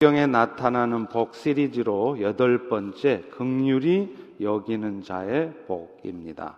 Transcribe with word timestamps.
성경에 0.00 0.28
나타나는 0.28 1.08
복 1.08 1.34
시리즈로 1.34 2.20
여덟 2.20 2.68
번째 2.68 3.24
극률이 3.32 4.36
여기는 4.40 5.02
자의 5.02 5.52
복입니다. 5.66 6.56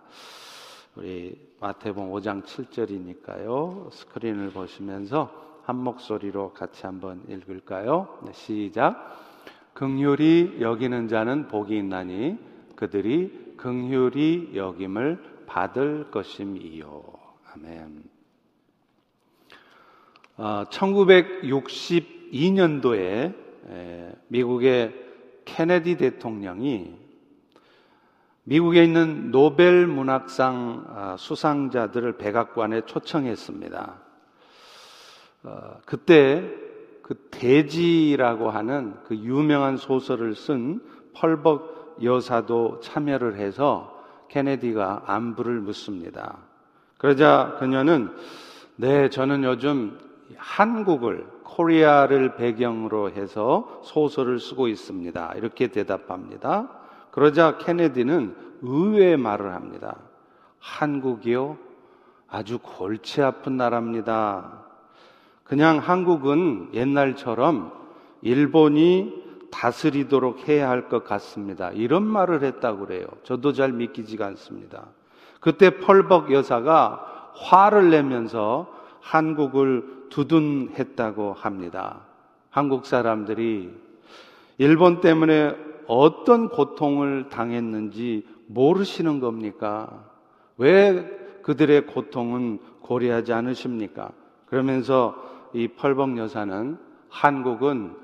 우리 0.95 1.41
마태복음 1.59 2.11
5장 2.11 2.43
7절이니까요. 2.43 3.91
스크린을 3.91 4.51
보시면서 4.51 5.33
한 5.63 5.77
목소리로 5.77 6.53
같이 6.53 6.85
한번 6.85 7.23
읽을까요? 7.27 8.19
네, 8.27 8.31
시작. 8.33 9.19
극률이 9.73 10.57
여기는 10.61 11.07
자는 11.07 11.47
복이 11.47 11.75
있나니 11.75 12.37
그들이 12.75 13.55
극률이 13.57 14.51
여김을 14.53 15.45
받을 15.47 16.11
것임이요. 16.11 17.03
아멘. 17.55 18.03
어, 20.37 20.65
1962년도에 22.31 23.33
미국의 24.27 24.93
케네디 25.45 25.97
대통령이 25.97 26.95
미국에 28.43 28.83
있는 28.83 29.31
노벨 29.31 29.85
문학상 29.85 30.85
아, 30.87 31.15
수상자들을 31.17 32.17
백악관에 32.17 32.81
초청했습니다. 32.81 34.01
어, 35.43 35.77
그때 35.85 36.49
그 37.03 37.15
대지라고 37.29 38.49
하는 38.49 38.95
그 39.05 39.15
유명한 39.15 39.77
소설을 39.77 40.35
쓴 40.35 40.81
펄벅 41.13 41.99
여사도 42.03 42.79
참여를 42.79 43.37
해서 43.37 44.03
케네디가 44.29 45.03
안부를 45.05 45.59
묻습니다. 45.59 46.37
그러자 46.97 47.57
그녀는 47.59 48.09
네, 48.75 49.09
저는 49.09 49.43
요즘 49.43 49.99
한국을 50.37 51.27
코리아를 51.51 52.35
배경으로 52.35 53.11
해서 53.11 53.81
소설을 53.83 54.39
쓰고 54.39 54.67
있습니다. 54.67 55.33
이렇게 55.35 55.67
대답합니다. 55.67 56.69
그러자 57.11 57.57
케네디는 57.57 58.35
의외의 58.61 59.17
말을 59.17 59.53
합니다. 59.53 59.97
한국이요? 60.59 61.57
아주 62.29 62.59
골치 62.59 63.21
아픈 63.21 63.57
나라입니다. 63.57 64.61
그냥 65.43 65.79
한국은 65.79 66.69
옛날처럼 66.73 67.73
일본이 68.21 69.21
다스리도록 69.51 70.47
해야 70.47 70.69
할 70.69 70.87
것 70.87 71.03
같습니다. 71.03 71.71
이런 71.71 72.03
말을 72.03 72.43
했다고 72.43 72.85
그래요. 72.85 73.07
저도 73.23 73.51
잘 73.51 73.73
믿기지가 73.73 74.25
않습니다. 74.27 74.85
그때 75.41 75.79
펄벅 75.79 76.31
여사가 76.31 77.31
화를 77.35 77.89
내면서 77.89 78.67
한국을 79.01 80.00
두둔했다고 80.11 81.33
합니다. 81.33 82.01
한국 82.51 82.85
사람들이 82.85 83.73
일본 84.59 85.01
때문에 85.01 85.55
어떤 85.87 86.49
고통을 86.49 87.29
당했는지 87.29 88.27
모르시는 88.45 89.19
겁니까? 89.19 90.11
왜 90.57 91.03
그들의 91.41 91.87
고통은 91.87 92.59
고려하지 92.81 93.33
않으십니까? 93.33 94.11
그러면서 94.45 95.15
이 95.53 95.67
펄벅 95.69 96.17
여사는 96.17 96.77
한국은 97.09 97.95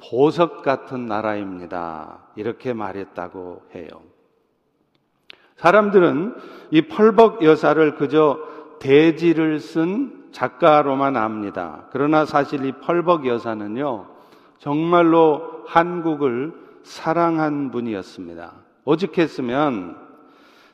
보석 0.00 0.62
같은 0.62 1.06
나라입니다. 1.06 2.20
이렇게 2.36 2.72
말했다고 2.72 3.62
해요. 3.74 3.88
사람들은 5.56 6.36
이 6.70 6.82
펄벅 6.82 7.42
여사를 7.42 7.96
그저 7.96 8.38
대지를 8.78 9.60
쓴 9.60 10.28
작가로만 10.32 11.16
압니다. 11.16 11.86
그러나 11.90 12.24
사실 12.24 12.64
이 12.64 12.72
펄벅 12.72 13.26
여사는요, 13.26 14.06
정말로 14.58 15.62
한국을 15.66 16.52
사랑한 16.82 17.70
분이었습니다. 17.70 18.52
오직했으면 18.84 19.96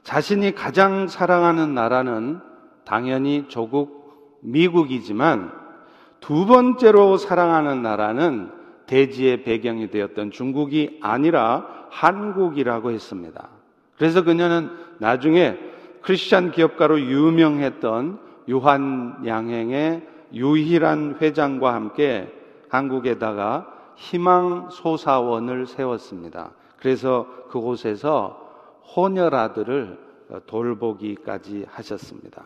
자신이 0.03 0.55
가장 0.55 1.09
사랑하는 1.09 1.75
나라는 1.75 2.41
당연히 2.85 3.47
조국 3.49 4.39
미국이지만 4.43 5.51
두 6.21 6.47
번째로 6.47 7.17
사랑하는 7.17 7.83
나라는 7.83 8.51
대지의 8.87 9.45
배경이 9.45 9.91
되었던 9.91 10.31
중국이 10.31 10.99
아니라 11.03 11.67
한국이라고 11.91 12.91
했습니다. 12.91 13.49
그래서 13.97 14.23
그녀는 14.23 14.71
나중에 14.99 15.59
크리스찬 16.05 16.53
기업가로 16.53 17.01
유명했던 17.01 18.19
유한 18.49 19.23
양행의 19.25 20.07
유일한 20.35 21.17
회장과 21.21 21.73
함께 21.73 22.31
한국에다가 22.69 23.67
희망 23.97 24.69
소사원을 24.71 25.67
세웠습니다. 25.67 26.51
그래서 26.79 27.27
그곳에서 27.49 28.39
혼혈아들을 28.95 29.99
돌보기까지 30.47 31.65
하셨습니다. 31.71 32.45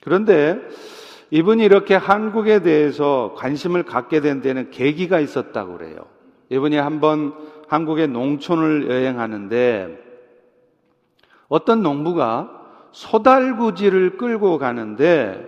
그런데 0.00 0.60
이분이 1.30 1.64
이렇게 1.64 1.96
한국에 1.96 2.60
대해서 2.60 3.34
관심을 3.36 3.82
갖게 3.82 4.20
된 4.20 4.42
데는 4.42 4.70
계기가 4.70 5.18
있었다고 5.18 5.78
그래요. 5.78 6.06
이분이 6.50 6.76
한번 6.76 7.34
한국의 7.66 8.08
농촌을 8.08 8.88
여행하는데 8.88 9.98
어떤 11.48 11.82
농부가 11.82 12.61
소달구지를 12.92 14.16
끌고 14.16 14.58
가는데 14.58 15.46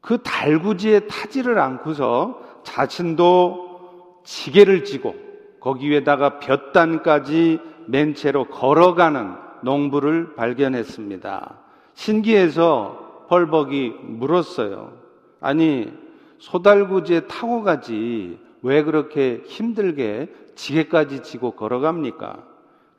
그 0.00 0.18
달구지에 0.22 1.00
타지를 1.00 1.58
않고서 1.58 2.40
자신도 2.64 4.22
지게를 4.24 4.84
지고 4.84 5.14
거기 5.60 5.94
에다가 5.94 6.38
볕단까지 6.38 7.60
맨 7.86 8.14
채로 8.14 8.46
걸어가는 8.46 9.34
농부를 9.62 10.34
발견했습니다. 10.34 11.58
신기해서 11.94 13.26
펄벅이 13.28 13.94
물었어요. 14.02 14.92
아니, 15.40 15.92
소달구지에 16.38 17.20
타고 17.26 17.62
가지 17.62 18.38
왜 18.62 18.82
그렇게 18.82 19.42
힘들게 19.46 20.32
지게까지 20.54 21.22
지고 21.22 21.52
걸어갑니까? 21.52 22.44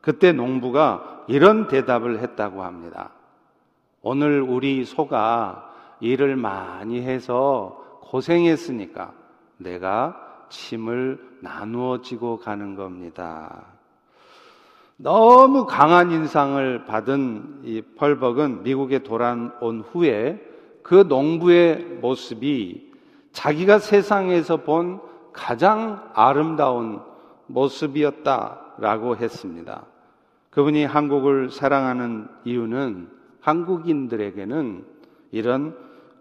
그때 0.09 0.31
농부가 0.31 1.23
이런 1.27 1.67
대답을 1.67 2.17
했다고 2.17 2.63
합니다. 2.63 3.11
오늘 4.01 4.41
우리 4.41 4.83
소가 4.83 5.71
일을 5.99 6.35
많이 6.35 6.99
해서 6.99 7.99
고생했으니까 8.01 9.13
내가 9.57 10.47
침을 10.49 11.19
나누어 11.41 12.01
지고 12.01 12.39
가는 12.39 12.73
겁니다. 12.73 13.67
너무 14.97 15.67
강한 15.67 16.09
인상을 16.09 16.85
받은 16.85 17.61
이 17.65 17.83
펄벅은 17.95 18.63
미국에 18.63 19.03
돌아온 19.03 19.83
후에 19.91 20.43
그 20.81 21.05
농부의 21.07 21.99
모습이 22.01 22.91
자기가 23.31 23.77
세상에서 23.77 24.57
본 24.57 25.01
가장 25.33 26.09
아름다운 26.15 26.99
모습이었다라고 27.45 29.15
했습니다. 29.15 29.85
그분이 30.49 30.85
한국을 30.85 31.49
사랑하는 31.51 32.27
이유는 32.43 33.09
한국인들에게는 33.41 34.85
이런 35.31 35.77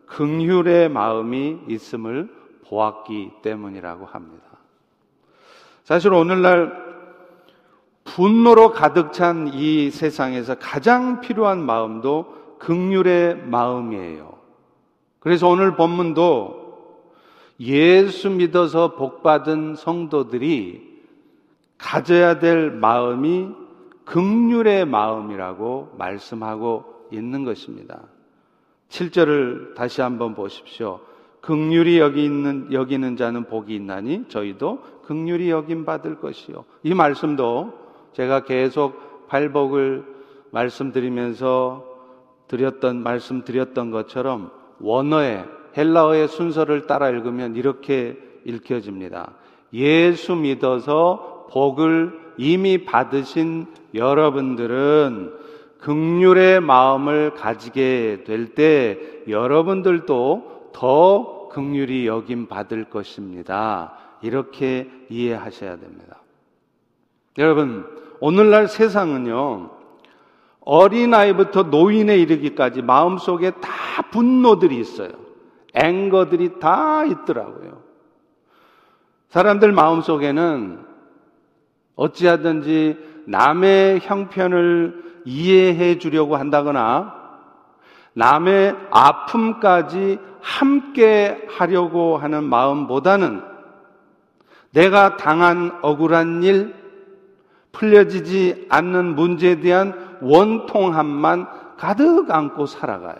긍휼의 0.06 0.90
마음이 0.90 1.60
있음을 1.68 2.28
보았기 2.66 3.30
때문이라고 3.42 4.06
합니다. 4.06 4.44
사실 5.84 6.12
오늘날 6.12 6.88
분노로 8.04 8.72
가득 8.72 9.12
찬 9.12 9.48
이 9.54 9.90
세상에서 9.90 10.56
가장 10.56 11.20
필요한 11.20 11.64
마음도 11.64 12.56
긍휼의 12.58 13.46
마음이에요. 13.46 14.38
그래서 15.20 15.48
오늘 15.48 15.76
본문도 15.76 16.68
예수 17.60 18.30
믿어서 18.30 18.94
복받은 18.94 19.74
성도들이 19.76 21.02
가져야 21.76 22.38
될 22.38 22.70
마음이 22.70 23.67
극률의 24.08 24.86
마음이라고 24.86 25.94
말씀하고 25.98 26.84
있는 27.12 27.44
것입니다. 27.44 28.00
7절을 28.88 29.74
다시 29.74 30.00
한번 30.00 30.34
보십시오. 30.34 31.00
극률이 31.42 31.98
여기 31.98 32.24
있는 32.24 32.72
여기는 32.72 33.16
자는 33.16 33.44
복이 33.44 33.74
있나니 33.74 34.24
저희도 34.28 34.82
극률이 35.04 35.50
여김 35.50 35.84
받을 35.84 36.18
것이요. 36.20 36.64
이 36.82 36.94
말씀도 36.94 37.72
제가 38.14 38.44
계속 38.44 39.28
발복을 39.28 40.04
말씀드리면서 40.52 41.84
드렸던 42.48 43.02
말씀 43.02 43.44
드렸던 43.44 43.90
것처럼 43.90 44.50
원어의 44.80 45.44
헬라어의 45.76 46.28
순서를 46.28 46.86
따라 46.86 47.10
읽으면 47.10 47.56
이렇게 47.56 48.18
읽혀집니다. 48.46 49.34
예수 49.74 50.34
믿어서 50.34 51.46
복을 51.50 52.27
이미 52.38 52.84
받으신 52.84 53.66
여러분들은 53.94 55.34
극률의 55.80 56.60
마음을 56.60 57.34
가지게 57.34 58.24
될 58.26 58.54
때 58.54 58.98
여러분들도 59.28 60.70
더 60.72 61.48
극률이 61.48 62.06
여김 62.06 62.46
받을 62.46 62.84
것입니다. 62.84 63.94
이렇게 64.22 64.90
이해하셔야 65.08 65.76
됩니다. 65.78 66.22
여러분, 67.38 67.86
오늘날 68.20 68.68
세상은요, 68.68 69.70
어린아이부터 70.60 71.64
노인에 71.64 72.16
이르기까지 72.18 72.82
마음속에 72.82 73.52
다 73.52 74.02
분노들이 74.10 74.78
있어요. 74.78 75.10
앵거들이 75.74 76.58
다 76.58 77.04
있더라고요. 77.04 77.82
사람들 79.28 79.72
마음속에는 79.72 80.87
어찌하든지 81.98 83.24
남의 83.26 84.00
형편을 84.00 85.22
이해해 85.24 85.98
주려고 85.98 86.36
한다거나 86.36 87.12
남의 88.14 88.74
아픔까지 88.90 90.18
함께 90.40 91.46
하려고 91.50 92.16
하는 92.16 92.44
마음보다는 92.44 93.42
내가 94.70 95.16
당한 95.16 95.76
억울한 95.82 96.42
일, 96.44 96.74
풀려지지 97.72 98.66
않는 98.68 99.16
문제에 99.16 99.60
대한 99.60 100.18
원통함만 100.22 101.48
가득 101.76 102.30
안고 102.30 102.66
살아가요. 102.66 103.18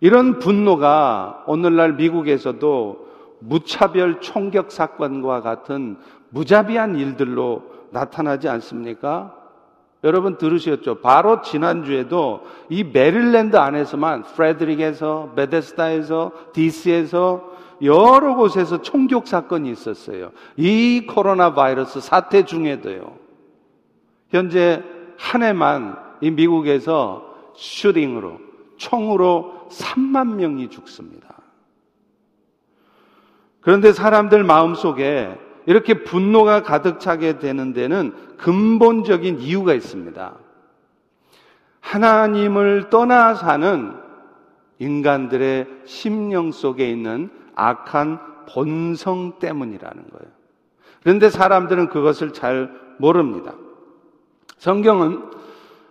이런 0.00 0.38
분노가 0.38 1.44
오늘날 1.46 1.94
미국에서도 1.94 3.04
무차별 3.40 4.20
총격 4.20 4.72
사건과 4.72 5.40
같은 5.40 5.98
무자비한 6.34 6.96
일들로 6.96 7.62
나타나지 7.90 8.48
않습니까? 8.48 9.34
여러분 10.02 10.36
들으셨죠? 10.36 11.00
바로 11.00 11.40
지난주에도 11.40 12.42
이 12.68 12.82
메릴랜드 12.84 13.56
안에서만 13.56 14.24
프레드릭에서, 14.24 15.32
베데스다에서, 15.36 16.32
DC에서 16.52 17.54
여러 17.82 18.34
곳에서 18.34 18.82
총격 18.82 19.28
사건이 19.28 19.70
있었어요. 19.70 20.32
이 20.56 21.06
코로나 21.08 21.54
바이러스 21.54 22.00
사태 22.00 22.44
중에도요. 22.44 23.16
현재 24.30 24.82
한 25.16 25.42
해만 25.42 25.96
이 26.20 26.30
미국에서 26.32 27.32
슈팅으로 27.54 28.40
총으로 28.76 29.68
3만 29.70 30.34
명이 30.34 30.68
죽습니다. 30.68 31.28
그런데 33.60 33.92
사람들 33.92 34.42
마음속에 34.44 35.38
이렇게 35.66 36.04
분노가 36.04 36.62
가득 36.62 37.00
차게 37.00 37.38
되는 37.38 37.72
데는 37.72 38.12
근본적인 38.36 39.40
이유가 39.40 39.74
있습니다. 39.74 40.34
하나님을 41.80 42.90
떠나 42.90 43.34
사는 43.34 43.94
인간들의 44.78 45.66
심령 45.84 46.50
속에 46.50 46.90
있는 46.90 47.30
악한 47.54 48.18
본성 48.48 49.38
때문이라는 49.38 50.04
거예요. 50.10 50.32
그런데 51.02 51.30
사람들은 51.30 51.88
그것을 51.88 52.32
잘 52.32 52.70
모릅니다. 52.98 53.54
성경은 54.58 55.22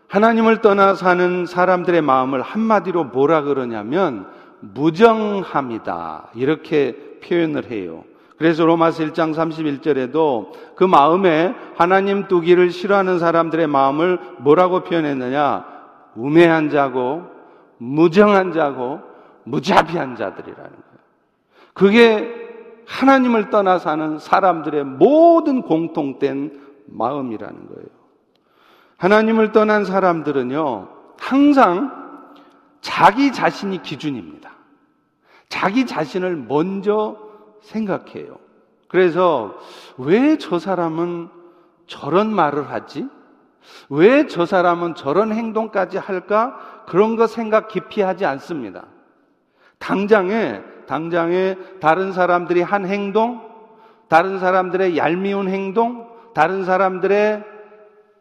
하나님을 0.07 0.61
떠나 0.61 0.93
사는 0.95 1.45
사람들의 1.45 2.01
마음을 2.01 2.41
한마디로 2.41 3.05
뭐라 3.05 3.41
그러냐면 3.43 4.27
무정함이다. 4.59 6.29
이렇게 6.35 7.19
표현을 7.23 7.69
해요. 7.71 8.03
그래서 8.43 8.65
로마서 8.65 9.05
1장 9.05 9.33
31절에도 9.33 10.75
그 10.75 10.83
마음에 10.83 11.55
하나님 11.77 12.27
두기를 12.27 12.71
싫어하는 12.71 13.17
사람들의 13.17 13.67
마음을 13.67 14.19
뭐라고 14.39 14.81
표현했느냐? 14.81 15.65
우매한 16.15 16.69
자고 16.69 17.23
무정한 17.77 18.51
자고 18.51 18.99
무자비한 19.45 20.17
자들이라는 20.17 20.61
거예요. 20.61 20.97
그게 21.71 22.83
하나님을 22.85 23.49
떠나 23.49 23.79
사는 23.79 24.19
사람들의 24.19 24.83
모든 24.83 25.61
공통된 25.61 26.59
마음이라는 26.87 27.67
거예요. 27.67 27.87
하나님을 28.97 29.53
떠난 29.53 29.85
사람들은요, 29.85 30.89
항상 31.17 31.91
자기 32.81 33.31
자신이 33.31 33.81
기준입니다. 33.83 34.51
자기 35.47 35.85
자신을 35.85 36.35
먼저 36.35 37.22
생각해요. 37.63 38.37
그래서 38.87 39.57
왜 39.97 40.37
저 40.37 40.59
사람은 40.59 41.29
저런 41.87 42.33
말을 42.33 42.69
하지? 42.69 43.07
왜 43.89 44.27
저 44.27 44.45
사람은 44.45 44.95
저런 44.95 45.31
행동까지 45.33 45.97
할까? 45.97 46.83
그런 46.87 47.15
거 47.15 47.27
생각 47.27 47.67
깊이 47.69 48.01
하지 48.01 48.25
않습니다. 48.25 48.85
당장에, 49.79 50.61
당장에 50.85 51.57
다른 51.79 52.11
사람들이 52.11 52.61
한 52.61 52.85
행동, 52.85 53.41
다른 54.07 54.39
사람들의 54.39 54.95
얄미운 54.97 55.47
행동, 55.49 56.07
다른 56.33 56.63
사람들의 56.65 57.43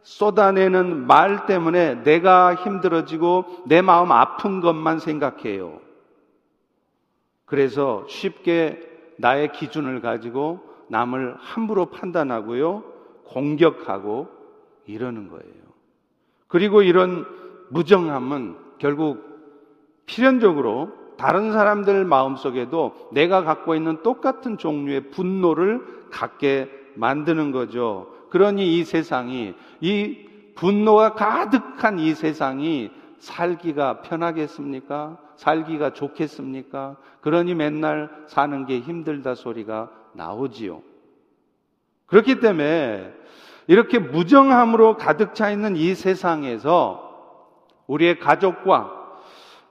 쏟아내는 0.03 1.06
말 1.06 1.47
때문에 1.47 2.03
내가 2.03 2.55
힘들어지고 2.55 3.44
내 3.67 3.83
마음 3.83 4.11
아픈 4.11 4.61
것만 4.61 4.99
생각해요. 4.99 5.81
그래서 7.44 8.05
쉽게 8.09 8.81
나의 9.23 9.53
기준을 9.53 10.01
가지고 10.01 10.61
남을 10.89 11.37
함부로 11.39 11.87
판단하고요, 11.87 12.83
공격하고 13.25 14.29
이러는 14.87 15.29
거예요. 15.29 15.63
그리고 16.49 16.83
이런 16.83 17.25
무정함은 17.71 18.57
결국 18.79 19.23
필연적으로 20.07 20.91
다른 21.17 21.53
사람들 21.53 22.05
마음속에도 22.05 23.09
내가 23.13 23.45
갖고 23.45 23.77
있는 23.77 24.03
똑같은 24.03 24.59
종류의 24.59 25.11
분노를 25.11 26.09
갖게 26.11 26.69
만드는 26.97 27.53
거죠. 27.53 28.13
그러니 28.29 28.77
이 28.77 28.85
세상이, 28.85 29.55
이 29.81 30.19
분노가 30.57 31.15
가득한 31.15 32.01
이 32.01 32.13
세상이 32.15 32.91
살기가 33.23 34.03
편하겠습니까? 34.03 35.17
살기가 35.37 35.93
좋겠습니까? 35.93 36.97
그러니 37.21 37.55
맨날 37.55 38.11
사는 38.27 38.67
게 38.67 38.81
힘들다 38.81 39.37
소리가 39.37 39.91
나오지요. 40.15 40.83
그렇기 42.07 42.41
때문에 42.41 43.13
이렇게 43.69 44.01
무정함으로 44.01 44.97
가득 44.97 45.37
차 45.37 45.53
있는 45.53 45.77
이 45.77 45.95
세상에서 45.95 47.11
우리의 47.87 48.19
가족과 48.19 48.91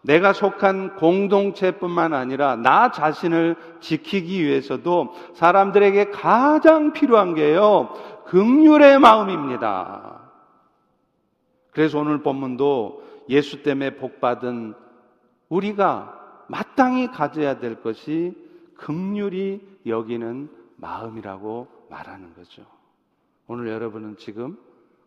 내가 0.02 0.32
속한 0.32 0.96
공동체뿐만 0.96 2.14
아니라 2.14 2.56
나 2.56 2.90
자신을 2.90 3.58
지키기 3.82 4.46
위해서도 4.46 5.14
사람들에게 5.34 6.12
가장 6.12 6.94
필요한 6.94 7.36
게요, 7.36 7.90
극률의 8.28 8.98
마음입니다. 9.00 10.22
그래서 11.72 12.00
오늘 12.00 12.24
본문도 12.24 13.11
예수 13.32 13.64
때문에 13.64 13.96
복받은 13.96 14.76
우리가 15.50 16.46
마땅히 16.48 17.08
가져야 17.08 17.60
될 17.60 17.82
것이 17.82 18.36
극률이 18.76 19.80
여기는 19.86 20.50
마음이라고 20.76 21.68
말하는 21.90 22.36
거죠. 22.36 22.64
오늘 23.48 23.70
여러분은 23.70 24.18
지금 24.18 24.58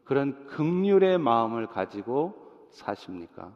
그런 0.05 0.47
극률의 0.47 1.19
마음을 1.19 1.67
가지고 1.67 2.35
사십니까? 2.71 3.53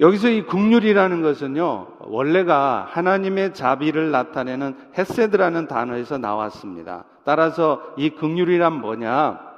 여기서 0.00 0.28
이 0.28 0.44
극률이라는 0.44 1.22
것은요, 1.22 1.98
원래가 2.00 2.84
하나님의 2.90 3.54
자비를 3.54 4.10
나타내는 4.10 4.76
헤세드라는 4.98 5.68
단어에서 5.68 6.18
나왔습니다. 6.18 7.04
따라서 7.24 7.94
이 7.96 8.10
극률이란 8.10 8.80
뭐냐? 8.80 9.53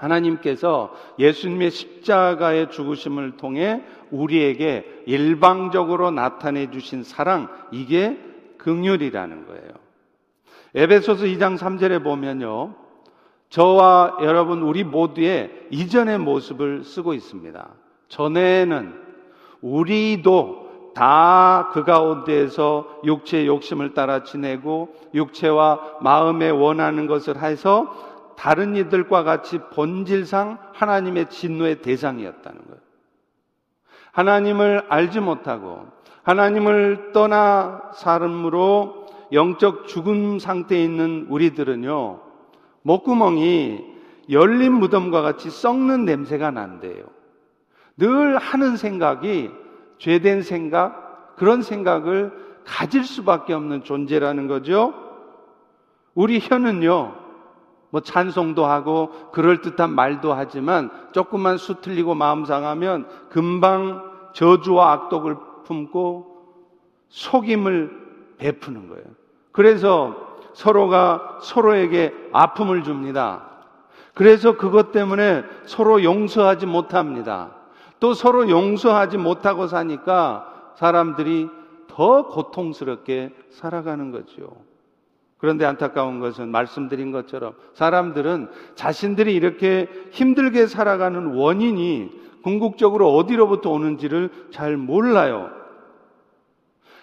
하나님께서 0.00 0.92
예수님의 1.18 1.70
십자가의 1.70 2.70
죽으심을 2.70 3.36
통해 3.36 3.82
우리에게 4.10 5.02
일방적으로 5.06 6.10
나타내 6.10 6.70
주신 6.70 7.02
사랑, 7.04 7.48
이게 7.70 8.18
극률이라는 8.58 9.46
거예요. 9.46 9.70
에베소서 10.74 11.24
2장 11.24 11.58
3절에 11.58 12.02
보면요. 12.02 12.74
저와 13.50 14.18
여러분 14.22 14.62
우리 14.62 14.84
모두의 14.84 15.66
이전의 15.70 16.18
모습을 16.18 16.84
쓰고 16.84 17.14
있습니다. 17.14 17.68
전에는 18.08 18.94
우리도 19.60 20.70
다 20.94 21.70
그 21.72 21.84
가운데에서 21.84 23.00
육체의 23.04 23.46
욕심을 23.46 23.94
따라 23.94 24.22
지내고 24.24 24.94
육체와 25.14 25.98
마음에 26.00 26.50
원하는 26.50 27.06
것을 27.06 27.40
해서 27.42 28.09
다른 28.40 28.74
이들과 28.74 29.22
같이 29.22 29.58
본질상 29.58 30.56
하나님의 30.72 31.28
진노의 31.28 31.82
대상이었다는 31.82 32.58
거예요. 32.68 32.80
하나님을 34.12 34.86
알지 34.88 35.20
못하고 35.20 35.86
하나님을 36.22 37.12
떠나 37.12 37.82
사람으로 37.92 39.08
영적 39.32 39.88
죽음 39.88 40.38
상태에 40.38 40.82
있는 40.82 41.26
우리들은요, 41.28 42.20
목구멍이 42.80 43.84
열린 44.30 44.72
무덤과 44.72 45.20
같이 45.20 45.50
썩는 45.50 46.06
냄새가 46.06 46.50
난대요. 46.50 47.04
늘 47.98 48.38
하는 48.38 48.78
생각이 48.78 49.50
죄된 49.98 50.40
생각, 50.40 51.36
그런 51.36 51.60
생각을 51.60 52.32
가질 52.64 53.04
수밖에 53.04 53.52
없는 53.52 53.84
존재라는 53.84 54.46
거죠. 54.46 54.94
우리 56.14 56.40
혀는요, 56.40 57.19
뭐 57.90 58.00
찬송도 58.00 58.64
하고 58.64 59.10
그럴듯한 59.32 59.90
말도 59.90 60.32
하지만 60.32 60.90
조금만 61.12 61.58
수틀리고 61.58 62.14
마음 62.14 62.44
상하면 62.44 63.06
금방 63.28 64.10
저주와 64.32 64.92
악독을 64.92 65.36
품고 65.64 66.30
속임을 67.08 67.90
베푸는 68.38 68.88
거예요. 68.88 69.04
그래서 69.52 70.16
서로가 70.54 71.38
서로에게 71.42 72.14
아픔을 72.32 72.84
줍니다. 72.84 73.42
그래서 74.14 74.56
그것 74.56 74.92
때문에 74.92 75.44
서로 75.64 76.02
용서하지 76.02 76.66
못합니다. 76.66 77.52
또 77.98 78.14
서로 78.14 78.48
용서하지 78.48 79.18
못하고 79.18 79.66
사니까 79.66 80.72
사람들이 80.76 81.48
더 81.88 82.26
고통스럽게 82.26 83.34
살아가는 83.50 84.10
거죠. 84.10 84.56
그런데 85.40 85.64
안타까운 85.64 86.20
것은 86.20 86.50
말씀드린 86.50 87.12
것처럼 87.12 87.54
사람들은 87.74 88.48
자신들이 88.74 89.34
이렇게 89.34 89.88
힘들게 90.10 90.66
살아가는 90.66 91.34
원인이 91.34 92.10
궁극적으로 92.42 93.14
어디로부터 93.14 93.70
오는지를 93.70 94.30
잘 94.50 94.76
몰라요. 94.76 95.50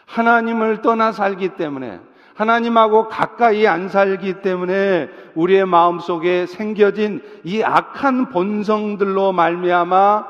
하나님을 0.06 0.82
떠나 0.82 1.12
살기 1.12 1.56
때문에 1.56 2.00
하나님하고 2.36 3.08
가까이 3.08 3.66
안 3.66 3.90
살기 3.90 4.42
때문에 4.42 5.10
우리의 5.34 5.66
마음 5.66 6.00
속에 6.00 6.46
생겨진 6.46 7.22
이 7.44 7.64
악한 7.64 8.30
본성들로 8.30 9.32
말미암아 9.32 10.26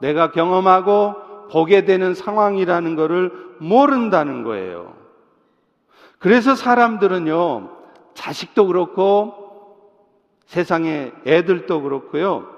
내가 0.00 0.32
경험하고 0.32 1.14
보게 1.52 1.84
되는 1.84 2.14
상황이라는 2.14 2.96
것을 2.96 3.30
모른다는 3.58 4.42
거예요. 4.42 4.95
그래서 6.18 6.54
사람들은요, 6.54 7.70
자식도 8.14 8.66
그렇고 8.66 9.34
세상의 10.46 11.12
애들도 11.26 11.82
그렇고요. 11.82 12.48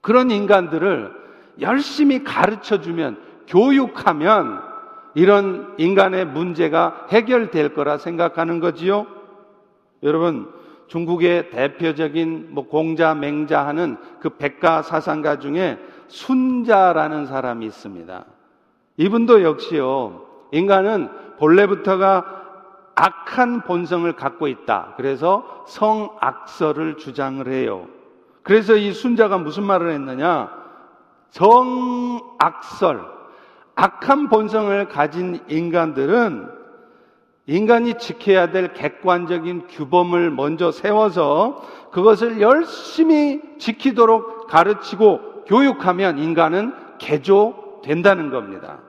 그런 0.00 0.30
인간들을 0.30 1.12
열심히 1.60 2.24
가르쳐 2.24 2.80
주면, 2.80 3.20
교육하면 3.46 4.62
이런 5.14 5.74
인간의 5.78 6.26
문제가 6.26 7.06
해결될 7.10 7.74
거라 7.74 7.98
생각하는 7.98 8.60
거지요. 8.60 9.06
여러분, 10.02 10.48
중국의 10.88 11.50
대표적인 11.50 12.48
뭐 12.50 12.66
공자, 12.66 13.14
맹자 13.14 13.64
하는 13.66 13.96
그 14.20 14.30
백가 14.30 14.82
사상가 14.82 15.38
중에 15.38 15.78
순자라는 16.08 17.26
사람이 17.26 17.64
있습니다. 17.66 18.24
이분도 18.96 19.42
역시요, 19.42 20.26
인간은 20.52 21.08
본래부터가 21.38 22.39
악한 23.00 23.62
본성을 23.62 24.12
갖고 24.14 24.46
있다. 24.46 24.92
그래서 24.98 25.64
성악설을 25.66 26.98
주장을 26.98 27.48
해요. 27.48 27.88
그래서 28.42 28.76
이 28.76 28.92
순자가 28.92 29.38
무슨 29.38 29.62
말을 29.62 29.92
했느냐? 29.92 30.50
성악설, 31.30 33.00
악한 33.74 34.28
본성을 34.28 34.88
가진 34.88 35.40
인간들은 35.48 36.50
인간이 37.46 37.94
지켜야 37.94 38.50
될 38.50 38.74
객관적인 38.74 39.68
규범을 39.68 40.30
먼저 40.30 40.70
세워서 40.70 41.62
그것을 41.92 42.42
열심히 42.42 43.40
지키도록 43.58 44.46
가르치고 44.48 45.44
교육하면 45.46 46.18
인간은 46.18 46.74
개조된다는 46.98 48.28
겁니다. 48.30 48.80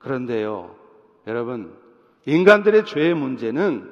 그런데요, 0.00 0.74
여러분, 1.26 1.83
인간들의 2.26 2.84
죄의 2.84 3.14
문제는 3.14 3.90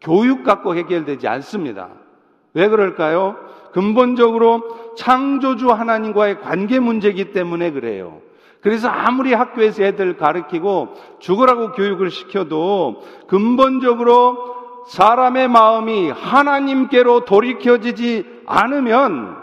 교육 0.00 0.44
갖고 0.44 0.74
해결되지 0.76 1.28
않습니다. 1.28 1.90
왜 2.54 2.68
그럴까요? 2.68 3.36
근본적으로 3.72 4.94
창조주 4.96 5.70
하나님과의 5.70 6.40
관계 6.40 6.80
문제이기 6.80 7.32
때문에 7.32 7.72
그래요. 7.72 8.20
그래서 8.60 8.88
아무리 8.88 9.34
학교에서 9.34 9.84
애들 9.84 10.16
가르치고 10.16 10.94
죽으라고 11.20 11.72
교육을 11.72 12.10
시켜도 12.10 13.02
근본적으로 13.28 14.84
사람의 14.88 15.48
마음이 15.48 16.10
하나님께로 16.10 17.24
돌이켜지지 17.24 18.42
않으면 18.46 19.36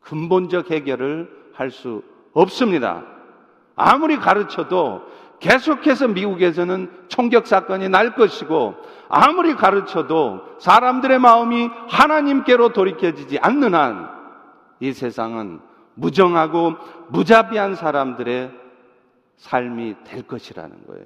근본적 0.00 0.70
해결을 0.70 1.36
할 1.52 1.70
수 1.70 2.02
없습니다. 2.32 3.02
아무리 3.74 4.16
가르쳐도 4.16 5.02
계속해서 5.40 6.08
미국에서는 6.08 6.90
총격 7.08 7.46
사건이 7.46 7.88
날 7.88 8.14
것이고 8.14 8.74
아무리 9.08 9.54
가르쳐도 9.54 10.58
사람들의 10.58 11.18
마음이 11.18 11.68
하나님께로 11.88 12.72
돌이켜지지 12.72 13.38
않는 13.40 13.74
한 13.74 14.18
이 14.80 14.92
세상은 14.92 15.60
무정하고 15.94 16.74
무자비한 17.08 17.74
사람들의 17.74 18.52
삶이 19.36 19.96
될 20.04 20.22
것이라는 20.22 20.86
거예요. 20.86 21.04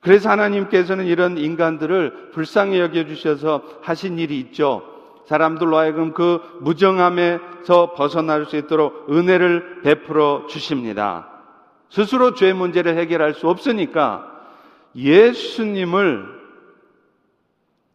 그래서 0.00 0.30
하나님께서는 0.30 1.06
이런 1.06 1.36
인간들을 1.36 2.30
불쌍히 2.32 2.78
여겨주셔서 2.80 3.62
하신 3.82 4.18
일이 4.18 4.38
있죠. 4.40 4.82
사람들로 5.26 5.76
하여금 5.76 6.12
그 6.12 6.40
무정함에서 6.60 7.94
벗어날 7.94 8.46
수 8.46 8.56
있도록 8.56 9.10
은혜를 9.10 9.82
베풀어 9.82 10.46
주십니다. 10.48 11.28
스스로 11.90 12.34
죄 12.34 12.52
문제를 12.52 12.96
해결할 12.96 13.34
수 13.34 13.48
없으니까 13.48 14.26
예수님을 14.94 16.40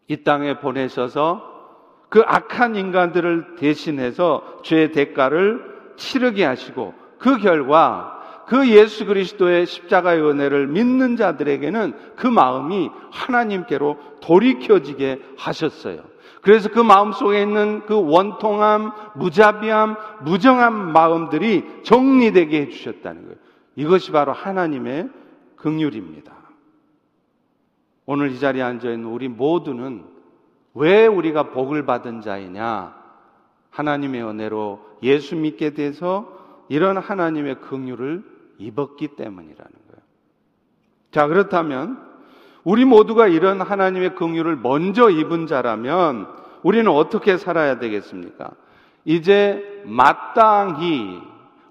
이 0.07 0.17
땅에 0.23 0.59
보내셔서 0.59 1.53
그 2.09 2.21
악한 2.25 2.75
인간들을 2.75 3.55
대신해서 3.55 4.59
죄의 4.63 4.91
대가를 4.91 5.93
치르게 5.95 6.45
하시고 6.45 6.93
그 7.17 7.37
결과 7.37 8.11
그 8.47 8.69
예수 8.69 9.05
그리스도의 9.05 9.65
십자가의 9.65 10.21
은혜를 10.21 10.67
믿는 10.67 11.15
자들에게는 11.15 11.93
그 12.15 12.27
마음이 12.27 12.91
하나님께로 13.11 13.97
돌이켜지게 14.21 15.21
하셨어요. 15.37 16.03
그래서 16.41 16.69
그 16.69 16.79
마음 16.79 17.11
속에 17.11 17.41
있는 17.41 17.81
그 17.87 17.99
원통함, 17.99 18.91
무자비함, 19.15 19.95
무정한 20.21 20.91
마음들이 20.93 21.65
정리되게 21.83 22.61
해주셨다는 22.61 23.23
거예요. 23.23 23.44
이것이 23.75 24.11
바로 24.11 24.31
하나님의 24.33 25.09
긍휼입니다. 25.57 26.33
오늘 28.05 28.31
이 28.31 28.39
자리에 28.39 28.61
앉아 28.61 28.89
있는 28.89 29.05
우리 29.05 29.27
모두는 29.27 30.05
왜 30.73 31.07
우리가 31.07 31.49
복을 31.49 31.85
받은 31.85 32.21
자이냐? 32.21 32.95
하나님의 33.71 34.23
은혜로 34.23 34.79
예수 35.03 35.35
믿게 35.35 35.73
돼서 35.73 36.31
이런 36.69 36.97
하나님의 36.97 37.61
긍휼을 37.61 38.23
입었기 38.57 39.09
때문이라는 39.09 39.57
거예요. 39.57 40.01
자, 41.11 41.27
그렇다면 41.27 41.99
우리 42.63 42.85
모두가 42.85 43.27
이런 43.27 43.61
하나님의 43.61 44.15
긍휼을 44.15 44.57
먼저 44.57 45.09
입은 45.09 45.47
자라면 45.47 46.27
우리는 46.63 46.89
어떻게 46.89 47.37
살아야 47.37 47.79
되겠습니까? 47.79 48.51
이제 49.03 49.83
마땅히 49.85 51.21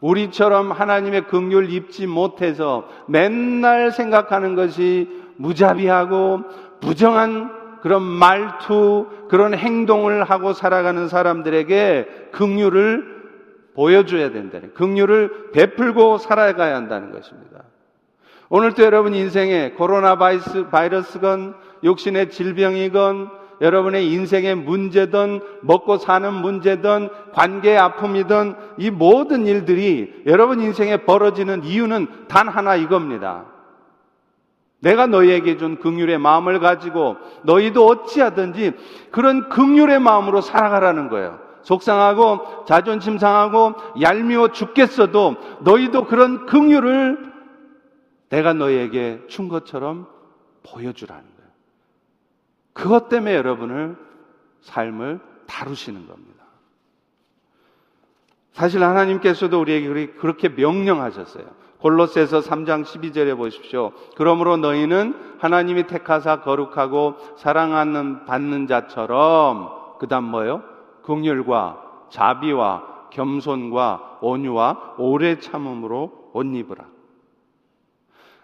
우리처럼 0.05 0.71
하나님의 0.71 1.29
긍휼 1.29 1.71
입지 1.71 2.07
못해서 2.07 2.87
맨날 3.09 3.91
생각하는 3.91 4.55
것이 4.55 5.09
무자비하고 5.37 6.43
부정한 6.81 7.81
그런 7.81 8.03
말투, 8.03 9.07
그런 9.29 9.55
행동을 9.55 10.25
하고 10.25 10.53
살아가는 10.53 11.09
사람들에게 11.09 12.29
긍휼을 12.33 13.15
보여줘야 13.75 14.31
된다는, 14.31 14.75
긍휼을 14.75 15.53
베풀고 15.53 16.19
살아가야 16.19 16.77
한다는 16.77 17.11
것입니다. 17.11 17.63
오늘도 18.51 18.85
여러분 18.85 19.15
인생에 19.15 19.71
코로나 19.71 20.17
바이러스, 20.17 20.69
바이러스건 20.69 21.55
육신의 21.83 22.31
질병이건 22.31 23.44
여러분의 23.61 24.11
인생의 24.13 24.55
문제든 24.57 25.41
먹고 25.63 25.99
사는 25.99 26.33
문제든 26.33 27.09
관계의 27.33 27.79
아픔이든 27.79 28.55
이 28.79 28.91
모든 28.91 29.47
일들이 29.47 30.23
여러분 30.27 30.61
인생에 30.61 30.99
벌어지는 30.99 31.65
이유는 31.65 32.29
단 32.29 32.49
하나 32.49 32.77
이겁니다. 32.77 33.47
내가 34.81 35.07
너희에게 35.07 35.57
준 35.57 35.79
긍휼의 35.79 36.19
마음을 36.19 36.61
가지고 36.61 37.17
너희도 37.45 37.87
어찌하든지 37.87 38.73
그런 39.11 39.49
긍휼의 39.49 39.99
마음으로 39.99 40.43
살아가라는 40.43 41.09
거예요. 41.09 41.39
속상하고 41.63 42.65
자존심 42.67 43.17
상하고 43.17 43.75
얄미워 44.03 44.49
죽겠어도 44.49 45.37
너희도 45.61 46.05
그런 46.05 46.45
긍휼을 46.45 47.33
내가 48.29 48.53
너희에게 48.53 49.23
준 49.29 49.49
것처럼 49.49 50.07
보여주라는. 50.63 51.34
그것 52.75 53.09
때문에 53.09 53.35
여러분을 53.35 53.97
삶을 54.61 55.21
다루시는 55.47 56.07
겁니다. 56.07 56.45
사실 58.52 58.83
하나님께서도 58.85 59.61
우리에게 59.61 60.12
그렇게 60.14 60.49
명령하셨어요. 60.49 61.45
골로새서 61.78 62.40
3장 62.40 62.85
12절에 62.85 63.37
보십시오. 63.37 63.93
그러므로 64.16 64.57
너희는 64.57 65.37
하나님이 65.38 65.87
택하사 65.87 66.40
거룩하고 66.40 67.16
사랑하는 67.37 68.25
받는 68.25 68.66
자처럼 68.66 69.71
그다음 69.99 70.25
뭐요? 70.25 70.62
긍휼과 71.02 72.07
자비와 72.11 73.09
겸손과 73.11 74.19
온유와 74.23 74.95
오래 74.99 75.38
참음으로 75.38 76.31
옷 76.33 76.47
입으라. 76.47 76.87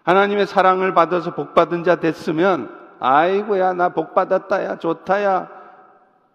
하나님의 0.03 0.47
사랑을 0.47 0.93
받아서 0.95 1.35
복 1.35 1.55
받은 1.55 1.85
자 1.85 1.97
됐으면 1.97 2.80
아이고야 3.01 3.73
나 3.73 3.89
복 3.91 4.15
받았다야 4.15 4.79
좋다야 4.79 5.49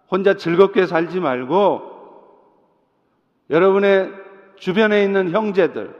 혼자 0.10 0.34
즐겁게 0.36 0.86
살지 0.88 1.20
말고 1.20 1.94
여러분의 3.50 4.12
주변에 4.58 5.04
있는 5.04 5.32
형제들, 5.32 5.94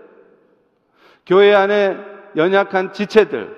교회 1.26 1.54
안에 1.54 1.98
연약한 2.36 2.94
지체들, 2.94 3.56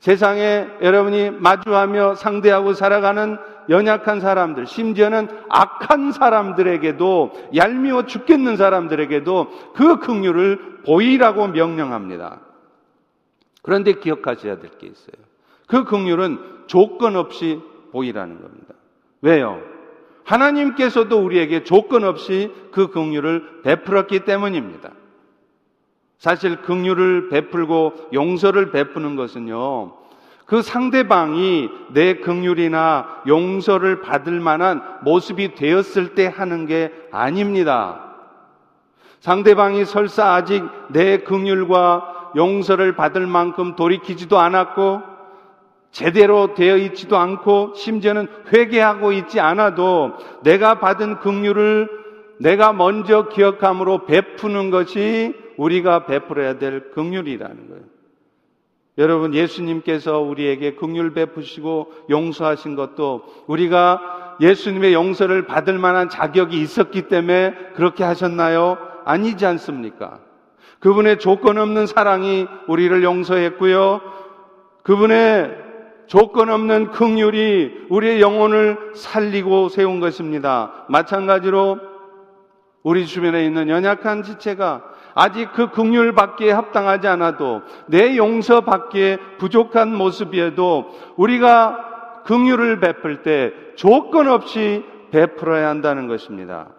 세상에 0.00 0.66
여러분이 0.82 1.30
마주하며 1.30 2.14
상대하고 2.14 2.72
살아가는 2.72 3.36
연약한 3.68 4.20
사람들, 4.20 4.66
심지어는 4.66 5.28
악한 5.48 6.12
사람들에게도 6.12 7.32
얄미워 7.54 8.06
죽겠는 8.06 8.56
사람들에게도 8.56 9.72
그 9.74 9.98
긍휼을 10.00 10.82
보이라고 10.86 11.48
명령합니다. 11.48 12.40
그런데 13.62 13.92
기억하셔야 13.92 14.58
될 14.58 14.70
게 14.78 14.86
있어요. 14.86 15.29
그 15.70 15.84
긍휼은 15.84 16.64
조건 16.66 17.14
없이 17.14 17.60
보이라는 17.92 18.42
겁니다. 18.42 18.74
왜요? 19.22 19.62
하나님께서도 20.24 21.16
우리에게 21.16 21.62
조건 21.62 22.02
없이 22.02 22.52
그 22.72 22.88
긍휼을 22.88 23.62
베풀었기 23.62 24.24
때문입니다. 24.24 24.90
사실 26.18 26.56
긍휼을 26.62 27.28
베풀고 27.28 28.08
용서를 28.12 28.72
베푸는 28.72 29.14
것은요. 29.14 29.92
그 30.44 30.60
상대방이 30.60 31.68
내 31.92 32.14
긍휼이나 32.14 33.22
용서를 33.28 34.00
받을 34.00 34.40
만한 34.40 34.82
모습이 35.02 35.54
되었을 35.54 36.16
때 36.16 36.26
하는 36.26 36.66
게 36.66 36.92
아닙니다. 37.12 38.16
상대방이 39.20 39.84
설사 39.84 40.34
아직 40.34 40.64
내 40.88 41.18
긍휼과 41.18 42.32
용서를 42.34 42.96
받을 42.96 43.28
만큼 43.28 43.76
돌이키지도 43.76 44.38
않았고 44.38 45.09
제대로 45.90 46.54
되어 46.54 46.76
있지도 46.76 47.16
않고 47.16 47.74
심지어는 47.74 48.28
회개하고 48.52 49.12
있지 49.12 49.40
않아도 49.40 50.12
내가 50.42 50.78
받은 50.78 51.18
긍휼을 51.18 51.88
내가 52.38 52.72
먼저 52.72 53.28
기억함으로 53.28 54.06
베푸는 54.06 54.70
것이 54.70 55.34
우리가 55.56 56.06
베풀어야 56.06 56.58
될 56.58 56.90
긍휼이라는 56.92 57.68
거예요. 57.68 57.82
여러분 58.98 59.34
예수님께서 59.34 60.20
우리에게 60.20 60.74
긍휼 60.74 61.12
베푸시고 61.12 61.92
용서하신 62.08 62.76
것도 62.76 63.22
우리가 63.46 64.36
예수님의 64.40 64.94
용서를 64.94 65.46
받을 65.46 65.78
만한 65.78 66.08
자격이 66.08 66.60
있었기 66.60 67.08
때문에 67.08 67.54
그렇게 67.74 68.04
하셨나요? 68.04 68.78
아니지 69.04 69.44
않습니까? 69.44 70.20
그분의 70.78 71.18
조건 71.18 71.58
없는 71.58 71.86
사랑이 71.86 72.46
우리를 72.66 73.02
용서했고요. 73.02 74.00
그분의 74.82 75.69
조건 76.10 76.50
없는 76.50 76.90
긍휼이 76.90 77.86
우리의 77.88 78.20
영혼을 78.20 78.76
살리고 78.96 79.68
세운 79.68 80.00
것입니다. 80.00 80.84
마찬가지로 80.88 81.78
우리 82.82 83.06
주변에 83.06 83.44
있는 83.44 83.68
연약한 83.68 84.24
지체가 84.24 84.82
아직 85.14 85.52
그 85.52 85.70
긍휼 85.70 86.12
받기에 86.16 86.50
합당하지 86.50 87.06
않아도 87.06 87.62
내 87.86 88.16
용서 88.16 88.62
받기에 88.62 89.18
부족한 89.38 89.94
모습이어도 89.94 90.90
우리가 91.16 92.22
긍휼을 92.24 92.80
베풀 92.80 93.22
때 93.22 93.52
조건 93.76 94.26
없이 94.26 94.84
베풀어야 95.12 95.68
한다는 95.68 96.08
것입니다. 96.08 96.70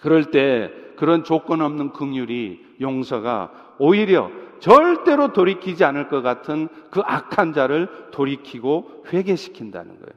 그럴 0.00 0.24
때 0.32 0.72
그런 0.96 1.22
조건 1.22 1.60
없는 1.60 1.92
긍휼이 1.92 2.58
용서가 2.80 3.52
오히려 3.78 4.28
절대로 4.64 5.34
돌이키지 5.34 5.84
않을 5.84 6.08
것 6.08 6.22
같은 6.22 6.70
그 6.90 7.02
악한 7.04 7.52
자를 7.52 7.86
돌이키고 8.12 9.04
회개시킨다는 9.12 9.98
거예요. 9.98 10.14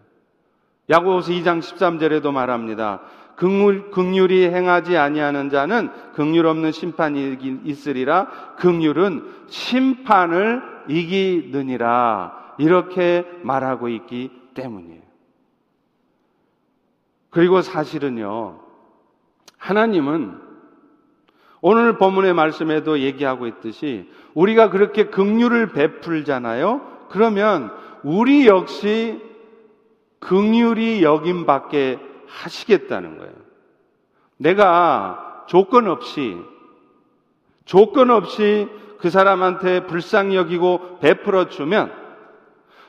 야고보서 0.90 1.34
2장 1.34 1.60
13절에도 1.60 2.32
말합니다. 2.32 3.02
극률, 3.36 3.92
극률이 3.92 4.46
행하지 4.46 4.96
아니하는 4.96 5.50
자는 5.50 5.90
극률 6.14 6.46
없는 6.46 6.72
심판이 6.72 7.38
있으리라. 7.66 8.56
극률은 8.56 9.30
심판을 9.50 10.62
이기느니라. 10.88 12.56
이렇게 12.58 13.30
말하고 13.44 13.90
있기 13.90 14.32
때문이에요. 14.54 15.02
그리고 17.32 17.62
사실은요, 17.62 18.62
하나님은 19.58 20.47
오늘 21.70 21.98
본문의 21.98 22.34
말씀에도 22.34 23.00
얘기하고 23.00 23.46
있듯이 23.46 24.10
우리가 24.34 24.70
그렇게 24.70 25.08
긍휼을 25.08 25.74
베풀잖아요. 25.74 26.80
그러면 27.10 27.74
우리 28.04 28.48
역시 28.48 29.22
긍휼이 30.20 31.04
여김 31.04 31.46
밖에 31.46 32.00
하시겠다는 32.26 33.18
거예요. 33.18 33.34
내가 34.38 35.44
조건 35.48 35.90
없이 35.90 36.38
조건 37.66 38.12
없이 38.12 38.70
그 39.00 39.10
사람한테 39.10 39.88
불쌍히 39.88 40.38
여기고 40.38 41.00
베풀어 41.02 41.50
주면 41.50 41.92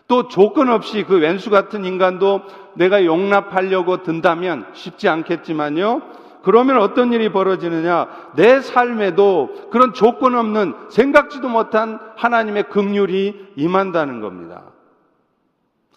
또 0.06 0.28
조건 0.28 0.68
없이 0.68 1.02
그 1.02 1.18
왼수 1.18 1.50
같은 1.50 1.84
인간도 1.84 2.42
내가 2.74 3.04
용납하려고 3.04 4.04
든다면 4.04 4.66
쉽지 4.72 5.08
않겠지만요. 5.08 6.27
그러면 6.42 6.78
어떤 6.78 7.12
일이 7.12 7.30
벌어지느냐? 7.30 8.32
내 8.36 8.60
삶에도 8.60 9.68
그런 9.70 9.92
조건 9.92 10.34
없는 10.34 10.74
생각지도 10.88 11.48
못한 11.48 11.98
하나님의 12.16 12.64
긍휼이 12.70 13.34
임한다는 13.56 14.20
겁니다. 14.20 14.72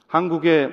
한국의 0.08 0.72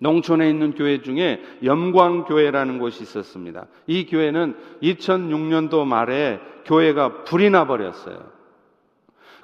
농촌에 0.00 0.48
있는 0.48 0.74
교회 0.74 1.02
중에 1.02 1.42
염광교회라는 1.64 2.78
곳이 2.78 3.02
있었습니다. 3.02 3.66
이 3.86 4.06
교회는 4.06 4.56
2006년도 4.82 5.84
말에 5.84 6.40
교회가 6.64 7.24
불이 7.24 7.50
나버렸어요. 7.50 8.38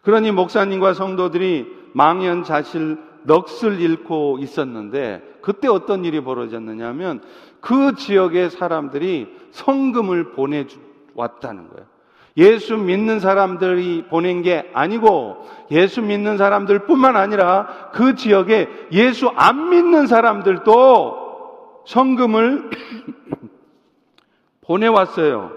그러니 0.03 0.33
목사님과 0.33 0.95
성도들이 0.95 1.67
망연자실 1.95 2.99
넋을 3.25 3.81
잃고 3.81 4.39
있었는데 4.41 5.39
그때 5.41 5.69
어떤 5.69 6.05
일이 6.05 6.21
벌어졌느냐 6.21 6.87
하면 6.89 7.23
그 7.65 7.95
지역의 7.95 8.51
사람들이 8.51 9.27
성금을 9.53 10.33
보내왔다는 10.33 11.71
거예요. 11.71 11.87
예수 12.37 12.77
믿는 12.77 13.21
사람들이 13.21 14.05
보낸 14.11 14.43
게 14.43 14.71
아니고 14.75 15.47
예수 15.71 16.03
믿는 16.03 16.37
사람들 16.37 16.81
뿐만 16.81 17.17
아니라 17.17 17.91
그 17.95 18.17
지역에 18.17 18.69
예수 18.93 19.31
안 19.35 19.71
믿는 19.71 20.07
사람들도 20.07 21.85
성금을 21.87 22.71
보내왔어요. 24.61 25.53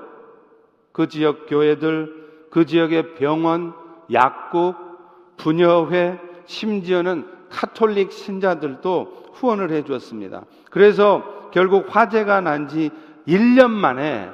그 0.93 1.10
지역 1.10 1.48
교회들, 1.48 2.48
그 2.52 2.65
지역의 2.65 3.15
병원, 3.15 3.74
약국, 4.13 4.76
분여회, 5.36 6.20
심지어는 6.46 7.28
카톨릭 7.50 8.13
신자들도 8.13 9.32
후원을 9.34 9.72
해 9.72 9.84
주었습니다. 9.84 10.43
그래서 10.70 11.37
결국 11.58 11.88
화재가 11.89 12.41
난 12.41 12.67
지 12.67 12.91
1년 13.28 13.72
만에 13.72 14.30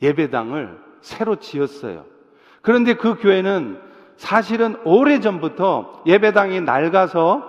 예배당을 0.00 0.78
새로 1.02 1.36
지었어요. 1.36 2.06
그런데 2.62 2.94
그 2.94 3.16
교회는 3.16 3.78
사실은 4.16 4.76
오래 4.84 5.20
전부터 5.20 6.02
예배당이 6.06 6.62
낡아서 6.62 7.42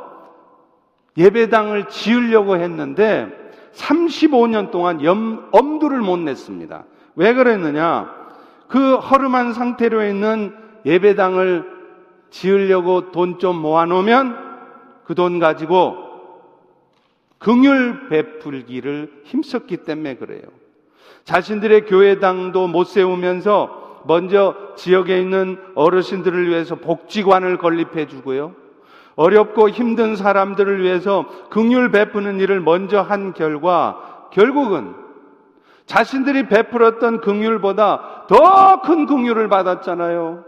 예배당을 1.16 1.88
지으려고 1.88 2.58
했는데 2.58 3.32
35년 3.76 4.72
동안 4.72 5.02
염, 5.06 5.48
엄두를 5.54 6.02
못 6.02 6.18
냈습니다. 6.18 6.84
왜 7.16 7.34
그랬느냐? 7.34 8.14
그 8.68 8.96
허름한 8.98 9.54
상태로 9.54 10.04
있는 10.04 10.54
예배당을 10.86 11.64
지으려고 12.30 13.14
돈 13.14 13.38
좀 13.40 13.56
모아놓으면 13.56 14.36
그 15.06 15.16
돈 15.16 15.40
가지고 15.40 16.05
긍휼 17.46 18.10
베풀기를 18.10 19.22
힘썼기 19.24 19.78
때문에 19.78 20.16
그래요. 20.16 20.42
자신들의 21.26 21.86
교회당도 21.86 22.68
못 22.68 22.86
세우면서 22.86 24.02
먼저 24.08 24.56
지역에 24.76 25.20
있는 25.20 25.60
어르신들을 25.76 26.50
위해서 26.50 26.74
복지관을 26.74 27.60
건립해 27.60 28.08
주고요. 28.08 28.56
어렵고 29.16 29.70
힘든 29.70 30.16
사람들을 30.16 30.82
위해서 30.82 31.26
긍휼 31.52 31.92
베푸는 31.92 32.40
일을 32.40 32.62
먼저 32.62 33.02
한 33.02 33.34
결과 33.34 34.28
결국은 34.32 34.96
자신들이 35.86 36.48
베풀었던 36.48 37.22
긍휼보다 37.22 38.26
더 38.28 38.82
큰 38.82 39.06
긍휼을 39.06 39.50
받았잖아요. 39.50 40.44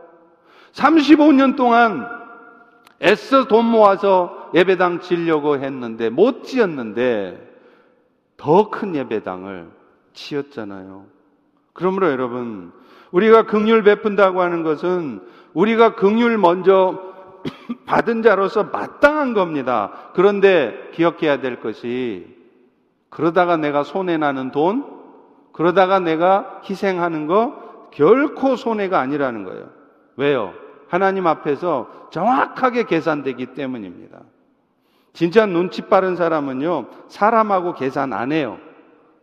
35년 0.74 1.56
동안 1.56 2.08
애써 3.04 3.46
돈 3.48 3.66
모아서 3.66 4.37
예배당 4.54 5.02
지려고 5.02 5.58
했는데 5.58 6.10
못 6.10 6.44
지었는데 6.44 7.46
더 8.38 8.70
큰 8.70 8.96
예배당을 8.96 9.70
지었잖아요. 10.14 11.06
그러므로 11.74 12.10
여러분 12.12 12.72
우리가 13.12 13.44
긍휼 13.46 13.84
베푼다고 13.84 14.42
하는 14.42 14.64
것은 14.64 15.22
우리가 15.54 15.96
긍휼 15.96 16.38
먼저 16.38 17.02
받은 17.86 18.22
자로서 18.22 18.66
마땅한 18.66 19.34
겁니다. 19.34 20.12
그런데 20.14 20.90
기억해야 20.94 21.40
될 21.40 21.60
것이 21.60 22.36
그러다가 23.10 23.58
내가 23.58 23.84
손해 23.84 24.18
나는 24.18 24.52
돈, 24.52 24.86
그러다가 25.54 26.00
내가 26.00 26.62
희생하는 26.70 27.28
거 27.28 27.90
결코 27.92 28.56
손해가 28.56 29.00
아니라는 29.00 29.44
거예요. 29.44 29.70
왜요? 30.18 30.54
하나님 30.88 31.28
앞에서 31.28 31.90
정확하게 32.12 32.84
계산되기 32.84 33.48
때문입니다. 33.54 34.20
진짜 35.18 35.48
눈치 35.48 35.82
빠른 35.82 36.16
사람은요, 36.16 36.86
사람하고 37.08 37.74
계산 37.74 38.14
안 38.14 38.32
해요. 38.32 38.60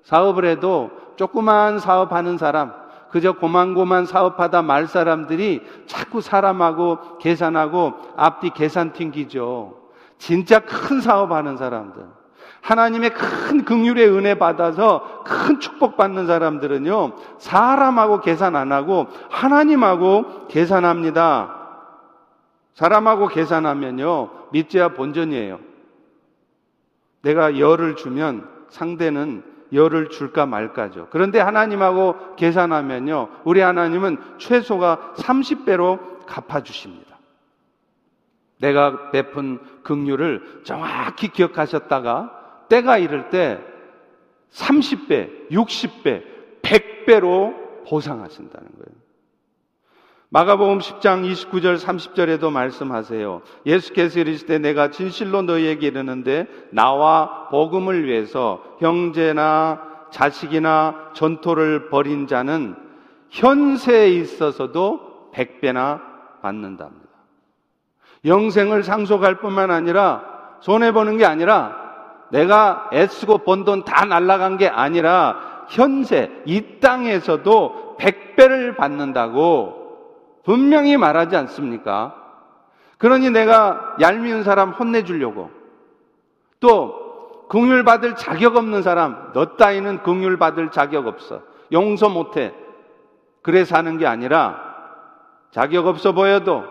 사업을 0.02 0.44
해도 0.44 0.90
조그만 1.14 1.78
사업하는 1.78 2.36
사람, 2.36 2.72
그저 3.12 3.34
고만고만 3.34 4.04
사업하다 4.04 4.62
말 4.62 4.88
사람들이 4.88 5.62
자꾸 5.86 6.20
사람하고 6.20 7.18
계산하고 7.18 7.92
앞뒤 8.16 8.50
계산 8.50 8.92
튕기죠. 8.92 9.76
진짜 10.18 10.58
큰 10.58 11.00
사업하는 11.00 11.56
사람들. 11.56 12.02
하나님의 12.60 13.10
큰 13.10 13.64
긍휼의 13.64 14.08
은혜 14.08 14.34
받아서 14.36 15.22
큰 15.24 15.60
축복 15.60 15.96
받는 15.96 16.26
사람들은요, 16.26 17.12
사람하고 17.38 18.20
계산 18.20 18.56
안 18.56 18.72
하고 18.72 19.06
하나님하고 19.30 20.48
계산합니다. 20.48 21.54
사람하고 22.74 23.28
계산하면요, 23.28 24.30
믿지야 24.50 24.88
본전이에요. 24.88 25.73
내가 27.24 27.58
열을 27.58 27.96
주면 27.96 28.48
상대는 28.68 29.42
열을 29.72 30.10
줄까 30.10 30.46
말까죠. 30.46 31.08
그런데 31.10 31.40
하나님하고 31.40 32.36
계산하면요, 32.36 33.28
우리 33.44 33.60
하나님은 33.60 34.18
최소가 34.38 35.14
30배로 35.16 36.26
갚아주십니다. 36.26 37.18
내가 38.60 39.10
베푼 39.10 39.58
긍휼을 39.82 40.62
정확히 40.64 41.28
기억하셨다가 41.28 42.66
때가 42.68 42.98
이를 42.98 43.30
때 43.30 43.60
30배, 44.52 45.50
60배, 45.50 46.22
100배로 46.62 47.84
보상하신다는 47.88 48.68
거예요. 48.68 49.03
마가복음 50.34 50.80
10장 50.80 51.30
29절 51.30 51.78
30절에도 51.78 52.50
말씀하세요. 52.50 53.42
예수께서 53.66 54.18
이르시되 54.18 54.58
내가 54.58 54.90
진실로 54.90 55.42
너희에게 55.42 55.86
이르는데 55.86 56.48
나와 56.70 57.46
복음을 57.50 58.04
위해서 58.04 58.60
형제나 58.80 59.80
자식이나 60.10 61.10
전토를 61.12 61.88
벌인 61.88 62.26
자는 62.26 62.74
현세에 63.30 64.08
있어서도 64.10 65.30
100배나 65.34 66.00
받는답니다. 66.42 67.04
영생을 68.24 68.82
상속할 68.82 69.36
뿐만 69.36 69.70
아니라 69.70 70.24
손해 70.62 70.90
보는 70.90 71.16
게 71.16 71.26
아니라 71.26 71.76
내가 72.32 72.90
애쓰고 72.92 73.38
번 73.38 73.64
돈 73.64 73.84
다 73.84 74.04
날라간 74.04 74.56
게 74.56 74.66
아니라 74.66 75.66
현세, 75.68 76.42
이 76.44 76.80
땅에서도 76.80 77.98
100배를 78.00 78.76
받는다고 78.76 79.83
분명히 80.44 80.96
말하지 80.96 81.36
않습니까? 81.36 82.14
그러니 82.98 83.30
내가 83.30 83.96
얄미운 84.00 84.44
사람 84.44 84.70
혼내주려고 84.70 85.50
또 86.60 87.46
긍휼 87.48 87.84
받을 87.84 88.16
자격 88.16 88.56
없는 88.56 88.82
사람 88.82 89.32
너 89.32 89.56
따위는 89.56 90.02
긍휼 90.02 90.38
받을 90.38 90.70
자격 90.70 91.06
없어 91.06 91.42
용서 91.72 92.08
못해 92.08 92.52
그래 93.42 93.64
사는 93.64 93.98
게 93.98 94.06
아니라 94.06 94.74
자격 95.50 95.86
없어 95.86 96.12
보여도 96.12 96.64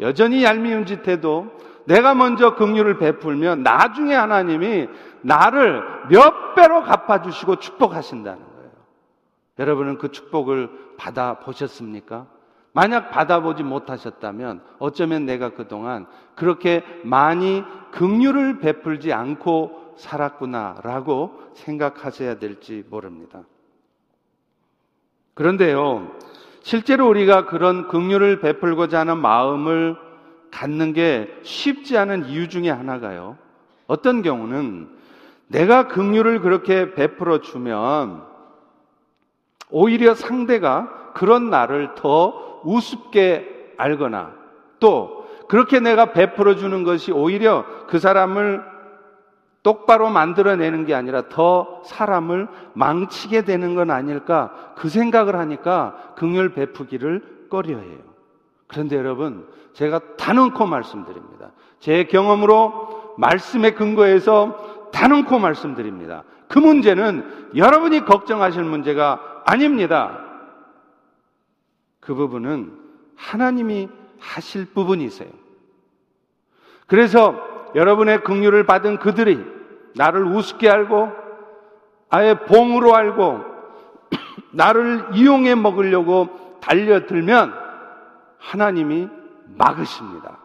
여전히 0.00 0.44
얄미운 0.44 0.86
짓 0.86 1.06
해도 1.08 1.46
내가 1.84 2.14
먼저 2.14 2.54
긍휼을 2.54 2.98
베풀면 2.98 3.62
나중에 3.62 4.14
하나님이 4.14 4.88
나를 5.22 5.82
몇 6.08 6.54
배로 6.54 6.82
갚아주시고 6.82 7.56
축복하신다는 7.56 8.38
거예요. 8.38 8.70
여러분은 9.58 9.98
그 9.98 10.10
축복을 10.10 10.70
받아 10.96 11.40
보셨습니까? 11.40 12.26
만약 12.72 13.10
받아보지 13.10 13.62
못하셨다면 13.62 14.62
어쩌면 14.78 15.26
내가 15.26 15.50
그동안 15.50 16.06
그렇게 16.34 16.84
많이 17.02 17.64
긍휼을 17.92 18.60
베풀지 18.60 19.12
않고 19.12 19.94
살았구나라고 19.96 21.50
생각하셔야 21.54 22.38
될지 22.38 22.84
모릅니다. 22.88 23.42
그런데요, 25.34 26.16
실제로 26.62 27.08
우리가 27.08 27.46
그런 27.46 27.88
긍휼을 27.88 28.40
베풀고자 28.40 29.00
하는 29.00 29.18
마음을 29.18 29.96
갖는 30.50 30.92
게 30.92 31.34
쉽지 31.42 31.96
않은 31.98 32.26
이유 32.26 32.48
중에 32.48 32.70
하나가요. 32.70 33.36
어떤 33.86 34.22
경우는 34.22 34.88
내가 35.48 35.88
긍휼을 35.88 36.40
그렇게 36.40 36.94
베풀어 36.94 37.40
주면 37.40 38.24
오히려 39.70 40.14
상대가 40.14 41.12
그런 41.14 41.50
나를 41.50 41.94
더 41.96 42.49
우습게 42.64 43.74
알거나 43.76 44.32
또 44.78 45.26
그렇게 45.48 45.80
내가 45.80 46.12
베풀어 46.12 46.56
주는 46.56 46.84
것이 46.84 47.12
오히려 47.12 47.64
그 47.88 47.98
사람을 47.98 48.62
똑바로 49.62 50.08
만들어내는 50.08 50.86
게 50.86 50.94
아니라 50.94 51.28
더 51.28 51.82
사람을 51.84 52.48
망치게 52.72 53.42
되는 53.42 53.74
건 53.74 53.90
아닐까 53.90 54.52
그 54.76 54.88
생각을 54.88 55.36
하니까 55.36 56.14
긍휼 56.16 56.54
베푸기를 56.54 57.46
꺼려해요. 57.50 57.98
그런데 58.68 58.96
여러분 58.96 59.46
제가 59.74 60.00
단언코 60.16 60.66
말씀드립니다. 60.66 61.50
제 61.78 62.04
경험으로 62.04 63.14
말씀에 63.18 63.72
근거해서 63.72 64.88
단언코 64.92 65.38
말씀드립니다. 65.38 66.24
그 66.48 66.58
문제는 66.58 67.50
여러분이 67.54 68.04
걱정하실 68.04 68.64
문제가 68.64 69.42
아닙니다. 69.44 70.19
그 72.00 72.14
부분은 72.14 72.72
하나님이 73.16 73.88
하실 74.18 74.66
부분이세요. 74.66 75.28
그래서 76.86 77.36
여러분의 77.74 78.24
긍휼을 78.24 78.66
받은 78.66 78.98
그들이 78.98 79.44
나를 79.94 80.24
우습게 80.24 80.68
알고 80.68 81.10
아예 82.08 82.34
봉으로 82.34 82.94
알고 82.94 83.40
나를 84.52 85.10
이용해 85.14 85.54
먹으려고 85.54 86.58
달려들면 86.60 87.54
하나님이 88.38 89.08
막으십니다. 89.56 90.38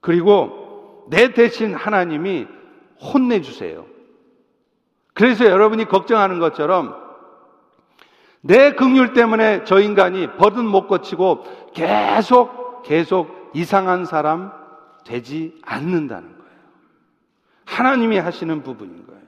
그리고 0.00 1.06
내 1.10 1.32
대신 1.32 1.74
하나님이 1.74 2.46
혼내주세요. 3.00 3.86
그래서 5.14 5.46
여러분이 5.46 5.86
걱정하는 5.86 6.40
것처럼 6.40 7.03
내 8.46 8.74
긍휼 8.74 9.14
때문에 9.14 9.64
저 9.64 9.80
인간이 9.80 10.36
버릇 10.36 10.62
못 10.62 10.86
고치고 10.86 11.72
계속 11.72 12.82
계속 12.82 13.50
이상한 13.54 14.04
사람 14.04 14.52
되지 15.06 15.58
않는다는 15.62 16.28
거예요. 16.28 16.52
하나님이 17.64 18.18
하시는 18.18 18.62
부분인 18.62 19.06
거예요. 19.06 19.22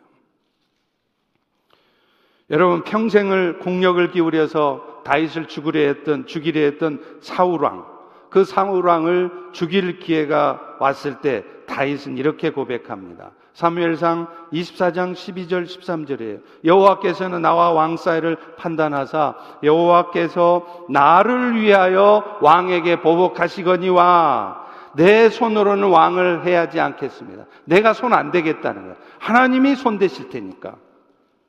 여러분 2.50 2.84
평생을 2.84 3.60
공력을 3.60 4.10
기울여서 4.10 5.02
다윗을 5.04 5.48
죽으려 5.48 5.80
했던 5.80 6.26
죽이려 6.26 6.60
했던 6.60 7.02
사울 7.22 7.62
왕. 7.62 7.86
그 8.28 8.44
사울 8.44 8.84
왕을 8.84 9.30
죽일 9.52 9.98
기회가 9.98 10.76
왔을 10.78 11.22
때 11.22 11.42
다윗은 11.66 12.18
이렇게 12.18 12.50
고백합니다. 12.50 13.30
사무엘상 13.56 14.26
24장 14.52 15.14
12절 15.14 15.64
13절이에요. 15.64 16.40
여호와께서는 16.62 17.40
나와 17.40 17.72
왕 17.72 17.96
사이를 17.96 18.36
판단하사 18.58 19.34
여호와께서 19.62 20.84
나를 20.90 21.58
위하여 21.58 22.22
왕에게 22.42 23.00
보복하시거니와 23.00 24.66
내 24.96 25.30
손으로는 25.30 25.88
왕을 25.88 26.44
해야지 26.44 26.80
않겠습니다. 26.80 27.46
내가 27.64 27.94
손 27.94 28.12
안 28.12 28.30
대겠다는 28.30 28.82
거예요. 28.82 28.96
하나님이 29.20 29.74
손 29.74 29.98
대실 29.98 30.28
테니까. 30.28 30.74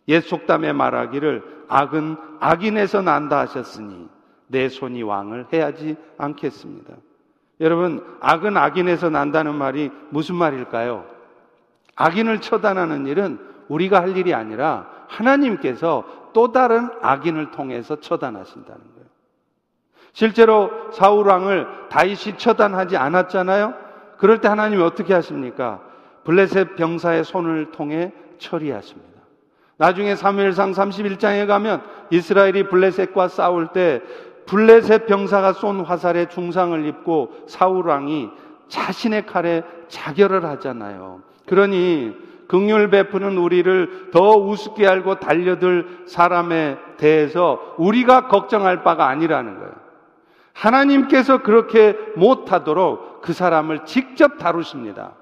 옛 0.08 0.22
속담에 0.22 0.72
말하기를 0.72 1.43
악은 1.67 2.15
악인에서 2.39 3.02
난다 3.02 3.39
하셨으니 3.39 4.08
내 4.48 4.70
손이 4.70 5.04
왕을 5.04 5.48
해야지 5.52 5.98
않겠습니다. 6.17 6.93
여러분, 7.60 8.02
악은 8.22 8.56
악인에서 8.56 9.10
난다는 9.10 9.56
말이 9.56 9.91
무슨 10.10 10.36
말일까요? 10.36 11.17
악인을 11.98 12.40
처단하는 12.40 13.08
일은 13.08 13.40
우리가 13.68 14.02
할 14.02 14.16
일이 14.16 14.34
아니라 14.34 14.88
하나님께서 15.08 16.06
또 16.34 16.52
다른 16.52 16.90
악인을 17.02 17.52
통해서 17.52 18.00
처단하신다는 18.00 18.80
거예요. 18.80 19.08
실제로 20.14 20.72
사울 20.92 21.28
왕을 21.28 21.68
다윗이 21.90 22.38
처단하지 22.38 22.98
않았잖아요. 22.98 23.74
그럴 24.18 24.40
때 24.40 24.48
하나님이 24.48 24.82
어떻게 24.82 25.14
하십니까? 25.14 25.82
블레셋 26.24 26.76
병사의 26.76 27.24
손을 27.24 27.72
통해 27.72 28.12
처리하십니다. 28.38 29.22
나중에 29.78 30.16
사무엘상 30.16 30.72
31장에 30.72 31.48
가면 31.48 31.82
이스라엘이 32.10 32.64
블레셋과 32.64 33.28
싸울 33.28 33.68
때 33.68 34.02
블레셋 34.48 35.06
병사가 35.06 35.54
쏜 35.54 35.82
화살에 35.82 36.28
중상을 36.28 36.86
입고 36.86 37.32
사울 37.48 37.88
왕이 37.88 38.30
자신의 38.70 39.26
칼에 39.26 39.64
자결을 39.88 40.45
하잖아요. 40.45 41.21
그러니 41.45 42.15
극률 42.47 42.89
베푸는 42.89 43.38
우리를 43.38 44.12
더 44.12 44.32
우습게 44.38 44.88
알고 44.88 45.19
달려들 45.19 46.04
사람에 46.08 46.78
대해서 46.97 47.76
우리가 47.78 48.28
걱정할 48.28 48.84
바가 48.84 49.08
아니라는 49.08 49.60
거예요. 49.60 49.73
하나님께서 50.54 51.43
그렇게 51.43 51.95
못하도록 52.15 53.21
그 53.21 53.34
사람을 53.34 53.86
직접 53.86 54.38
다루십니다. 54.38 55.13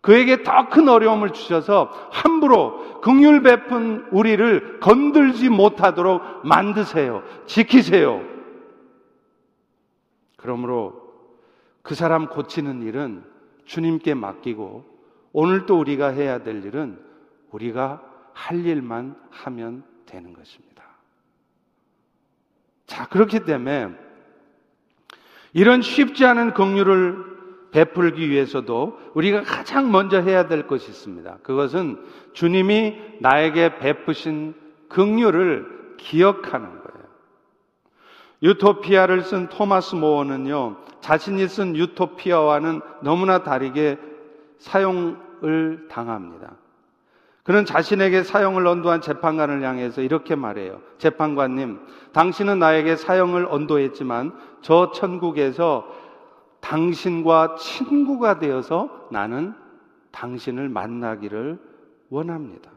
그에게 0.00 0.42
더 0.42 0.68
큰 0.68 0.88
어려움을 0.88 1.30
주셔서 1.30 1.90
함부로 2.10 3.00
극률 3.00 3.42
베푼 3.42 4.06
우리를 4.10 4.80
건들지 4.80 5.48
못하도록 5.48 6.46
만드세요. 6.46 7.22
지키세요. 7.46 8.22
그러므로 10.36 10.94
그 11.82 11.94
사람 11.94 12.28
고치는 12.28 12.82
일은 12.82 13.24
주님께 13.68 14.14
맡기고 14.14 14.84
오늘 15.32 15.66
또 15.66 15.78
우리가 15.78 16.08
해야 16.08 16.42
될 16.42 16.64
일은 16.64 16.98
우리가 17.52 18.02
할 18.32 18.64
일만 18.64 19.14
하면 19.30 19.84
되는 20.06 20.32
것입니다. 20.32 20.82
자, 22.86 23.06
그렇기 23.08 23.44
때문에 23.44 23.90
이런 25.52 25.82
쉽지 25.82 26.24
않은 26.24 26.54
긍휼을 26.54 27.38
베풀기 27.70 28.30
위해서도 28.30 28.98
우리가 29.14 29.42
가장 29.42 29.92
먼저 29.92 30.20
해야 30.20 30.48
될 30.48 30.66
것이 30.66 30.88
있습니다. 30.88 31.38
그것은 31.42 32.02
주님이 32.32 32.96
나에게 33.20 33.78
베푸신 33.78 34.54
긍휼을 34.88 35.96
기억하는. 35.98 36.77
유토피아를 38.42 39.22
쓴 39.22 39.48
토마스 39.48 39.94
모어는요, 39.96 40.76
자신이 41.00 41.48
쓴 41.48 41.76
유토피아와는 41.76 42.80
너무나 43.02 43.42
다르게 43.42 43.98
사용을 44.58 45.88
당합니다. 45.88 46.52
그는 47.42 47.64
자신에게 47.64 48.24
사형을 48.24 48.66
언도한 48.66 49.00
재판관을 49.00 49.62
향해서 49.62 50.02
이렇게 50.02 50.34
말해요. 50.34 50.82
재판관님, 50.98 51.80
당신은 52.12 52.58
나에게 52.58 52.96
사형을 52.96 53.46
언도했지만 53.48 54.34
저 54.60 54.92
천국에서 54.92 55.88
당신과 56.60 57.56
친구가 57.56 58.38
되어서 58.38 59.08
나는 59.10 59.54
당신을 60.10 60.68
만나기를 60.68 61.58
원합니다. 62.10 62.70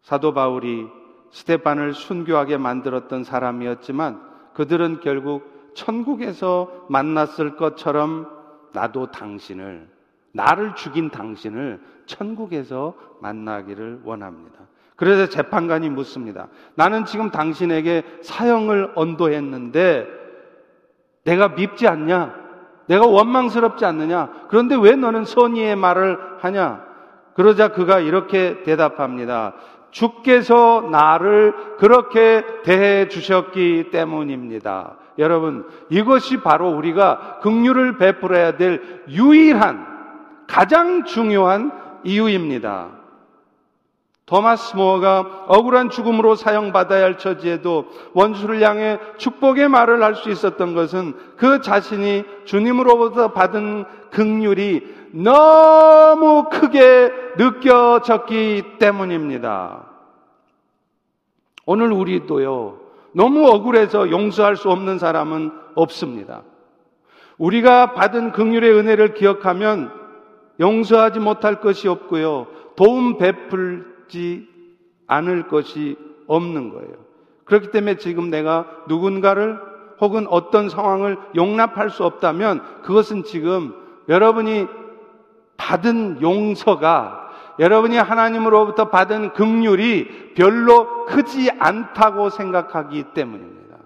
사도 0.00 0.32
바울이 0.32 0.86
스테판을 1.30 1.94
순교하게 1.94 2.56
만들었던 2.56 3.24
사람이었지만 3.24 4.31
그들은 4.54 5.00
결국 5.00 5.72
천국에서 5.74 6.86
만났을 6.88 7.56
것처럼 7.56 8.28
나도 8.72 9.10
당신을, 9.10 9.88
나를 10.32 10.74
죽인 10.74 11.10
당신을 11.10 11.80
천국에서 12.06 12.94
만나기를 13.20 14.00
원합니다. 14.04 14.58
그래서 14.96 15.26
재판관이 15.26 15.90
묻습니다. 15.90 16.48
나는 16.74 17.04
지금 17.04 17.30
당신에게 17.30 18.02
사형을 18.22 18.92
언도했는데 18.94 20.06
내가 21.24 21.48
밉지 21.48 21.88
않냐? 21.88 22.42
내가 22.86 23.06
원망스럽지 23.06 23.84
않느냐? 23.84 24.46
그런데 24.48 24.76
왜 24.76 24.96
너는 24.96 25.24
선의의 25.24 25.76
말을 25.76 26.18
하냐? 26.40 26.84
그러자 27.34 27.68
그가 27.68 28.00
이렇게 28.00 28.62
대답합니다. 28.62 29.54
주께서 29.92 30.88
나를 30.90 31.54
그렇게 31.78 32.44
대해 32.64 33.06
주셨기 33.08 33.90
때문입니다. 33.92 34.96
여러분, 35.18 35.68
이것이 35.90 36.38
바로 36.38 36.70
우리가 36.70 37.38
긍휼을 37.42 37.98
베풀어야 37.98 38.56
될 38.56 39.04
유일한 39.08 39.86
가장 40.48 41.04
중요한 41.04 41.70
이유입니다. 42.02 43.01
토마스 44.32 44.74
모어가 44.76 45.44
억울한 45.48 45.90
죽음으로 45.90 46.36
사형받아야 46.36 47.04
할 47.04 47.18
처지에도 47.18 47.84
원수를 48.14 48.62
향해 48.62 48.98
축복의 49.18 49.68
말을 49.68 50.02
할 50.02 50.14
수 50.14 50.30
있었던 50.30 50.74
것은 50.74 51.12
그 51.36 51.60
자신이 51.60 52.24
주님으로부터 52.46 53.32
받은 53.32 53.84
극률이 54.10 54.86
너무 55.12 56.48
크게 56.50 57.12
느껴졌기 57.36 58.78
때문입니다. 58.78 59.84
오늘 61.66 61.92
우리도요, 61.92 62.78
너무 63.12 63.46
억울해서 63.48 64.10
용서할 64.10 64.56
수 64.56 64.70
없는 64.70 64.98
사람은 64.98 65.52
없습니다. 65.74 66.40
우리가 67.36 67.92
받은 67.92 68.32
극률의 68.32 68.72
은혜를 68.78 69.12
기억하면 69.12 69.92
용서하지 70.58 71.20
못할 71.20 71.60
것이 71.60 71.86
없고요. 71.86 72.46
도움 72.76 73.18
베풀 73.18 73.91
지 74.12 74.46
않을 75.06 75.48
것이 75.48 75.96
없는 76.26 76.70
거예요. 76.70 76.94
그렇기 77.44 77.70
때문에 77.70 77.96
지금 77.96 78.30
내가 78.30 78.66
누군가를 78.86 79.58
혹은 80.00 80.26
어떤 80.28 80.68
상황을 80.68 81.16
용납할 81.34 81.90
수 81.90 82.04
없다면 82.04 82.82
그것은 82.82 83.24
지금 83.24 83.74
여러분이 84.08 84.66
받은 85.56 86.20
용서가 86.20 87.30
여러분이 87.58 87.96
하나님으로부터 87.96 88.90
받은 88.90 89.32
긍휼이 89.32 90.34
별로 90.34 91.06
크지 91.06 91.50
않다고 91.58 92.30
생각하기 92.30 93.12
때문입니다. 93.14 93.78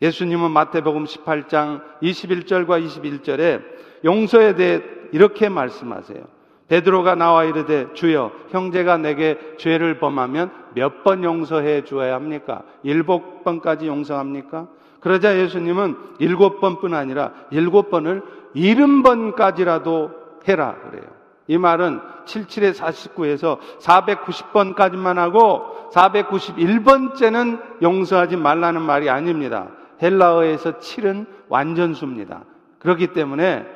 예수님은 0.00 0.50
마태복음 0.50 1.04
18장 1.04 1.82
21절과 2.02 2.84
21절에 2.86 3.62
용서에 4.04 4.54
대해 4.54 4.82
이렇게 5.12 5.48
말씀하세요. 5.48 6.41
베드로가 6.68 7.14
나와 7.14 7.44
이르되 7.44 7.92
주여 7.92 8.32
형제가 8.50 8.96
내게 8.98 9.38
죄를 9.58 9.98
범하면 9.98 10.50
몇 10.74 11.02
번 11.04 11.24
용서해 11.24 11.84
주어야 11.84 12.14
합니까? 12.14 12.62
일곱 12.82 13.44
번까지 13.44 13.86
용서합니까? 13.86 14.68
그러자 15.00 15.36
예수님은 15.36 15.96
일곱 16.20 16.60
번뿐 16.60 16.94
아니라 16.94 17.32
일곱 17.50 17.90
번을 17.90 18.22
일흔 18.54 19.02
번까지라도 19.02 20.10
해라 20.48 20.76
그래요. 20.88 21.04
이 21.48 21.58
말은 21.58 22.00
77에 22.24 22.72
49에서 22.74 23.58
490번까지만 23.80 25.16
하고 25.16 25.90
491번째는 25.92 27.82
용서하지 27.82 28.36
말라는 28.36 28.80
말이 28.80 29.10
아닙니다. 29.10 29.68
헬라어에서 30.00 30.78
7은 30.78 31.26
완전수입니다. 31.48 32.44
그렇기 32.78 33.08
때문에 33.08 33.66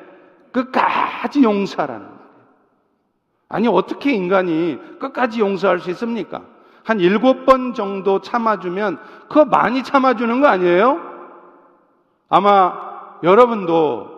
끝까지 0.51 1.43
용서하라는. 1.43 2.16
아니, 3.49 3.67
어떻게 3.67 4.11
인간이 4.11 4.77
끝까지 4.99 5.39
용서할 5.39 5.79
수 5.79 5.89
있습니까? 5.91 6.43
한 6.83 6.99
일곱 6.99 7.45
번 7.45 7.73
정도 7.73 8.21
참아주면 8.21 8.99
그거 9.27 9.45
많이 9.45 9.83
참아주는 9.83 10.39
거 10.41 10.47
아니에요? 10.47 11.01
아마 12.29 12.73
여러분도 13.23 14.17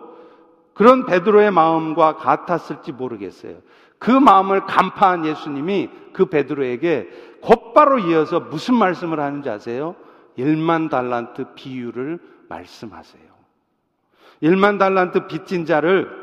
그런 0.74 1.04
베드로의 1.04 1.50
마음과 1.50 2.16
같았을지 2.16 2.92
모르겠어요. 2.92 3.56
그 3.98 4.10
마음을 4.10 4.66
간파한 4.66 5.26
예수님이 5.26 5.90
그 6.12 6.26
베드로에게 6.26 7.38
곧바로 7.42 7.98
이어서 7.98 8.40
무슨 8.40 8.74
말씀을 8.76 9.20
하는지 9.20 9.50
아세요? 9.50 9.94
1만 10.38 10.90
달란트 10.90 11.54
비유를 11.54 12.18
말씀하세요. 12.48 13.22
1만 14.42 14.78
달란트 14.78 15.26
빚진 15.26 15.66
자를 15.66 16.19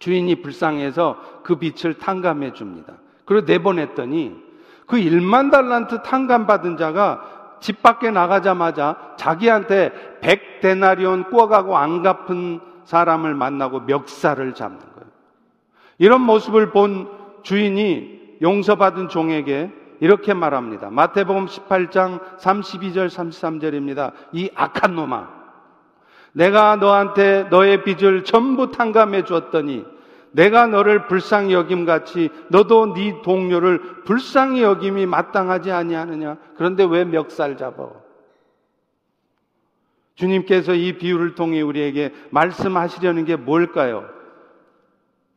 주인이 0.00 0.42
불쌍해서 0.42 1.42
그 1.44 1.56
빚을 1.56 1.94
탕감해 1.94 2.54
줍니다. 2.54 2.94
그리고 3.24 3.46
내보냈더니 3.46 4.34
그 4.86 4.96
1만 4.96 5.52
달란트 5.52 6.02
탕감 6.02 6.46
받은 6.46 6.76
자가 6.76 7.58
집 7.60 7.82
밖에 7.82 8.10
나가자마자 8.10 9.14
자기한테 9.16 10.18
100데나리온 10.22 11.30
꾸어가고 11.30 11.76
안 11.76 12.02
갚은 12.02 12.60
사람을 12.84 13.34
만나고 13.34 13.80
멱살을 13.80 14.54
잡는 14.54 14.80
거예요. 14.80 15.10
이런 15.98 16.22
모습을 16.22 16.70
본 16.70 17.08
주인이 17.42 18.38
용서받은 18.42 19.10
종에게 19.10 19.70
이렇게 20.00 20.32
말합니다. 20.32 20.88
마태복음 20.90 21.44
18장 21.46 22.38
32절 22.38 23.08
33절입니다. 23.10 24.12
이 24.32 24.50
악한 24.54 24.94
놈아 24.94 25.39
내가 26.32 26.76
너한테 26.76 27.44
너의 27.50 27.84
빚을 27.84 28.24
전부 28.24 28.70
탕감해 28.70 29.24
주었더니 29.24 29.84
내가 30.32 30.66
너를 30.66 31.08
불쌍히 31.08 31.52
여김 31.52 31.84
같이 31.84 32.30
너도 32.48 32.94
네 32.94 33.20
동료를 33.22 34.04
불쌍히 34.04 34.62
여김이 34.62 35.06
마땅하지 35.06 35.72
아니하느냐? 35.72 36.36
그런데 36.56 36.84
왜 36.84 37.04
멱살 37.04 37.56
잡아? 37.56 37.88
주님께서 40.14 40.74
이 40.74 40.98
비유를 40.98 41.34
통해 41.34 41.60
우리에게 41.62 42.12
말씀하시려는 42.30 43.24
게 43.24 43.36
뭘까요? 43.36 44.08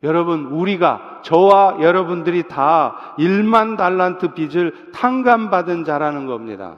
여러분, 0.02 0.44
우리가, 0.46 1.22
저와 1.24 1.78
여러분들이 1.80 2.46
다 2.46 3.14
1만 3.18 3.78
달란트 3.78 4.34
빚을 4.34 4.90
탕감받은 4.92 5.84
자라는 5.84 6.26
겁니다. 6.26 6.76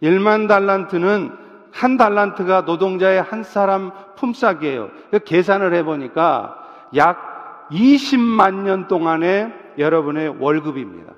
1만 0.00 0.46
달란트는 0.46 1.41
한 1.72 1.96
달란트가 1.96 2.62
노동자의 2.62 3.22
한 3.22 3.42
사람 3.42 3.90
품삯이에요. 4.16 4.90
계산을 5.24 5.74
해보니까 5.74 6.56
약 6.96 7.68
20만 7.70 8.62
년 8.62 8.88
동안의 8.88 9.52
여러분의 9.78 10.36
월급입니다. 10.38 11.14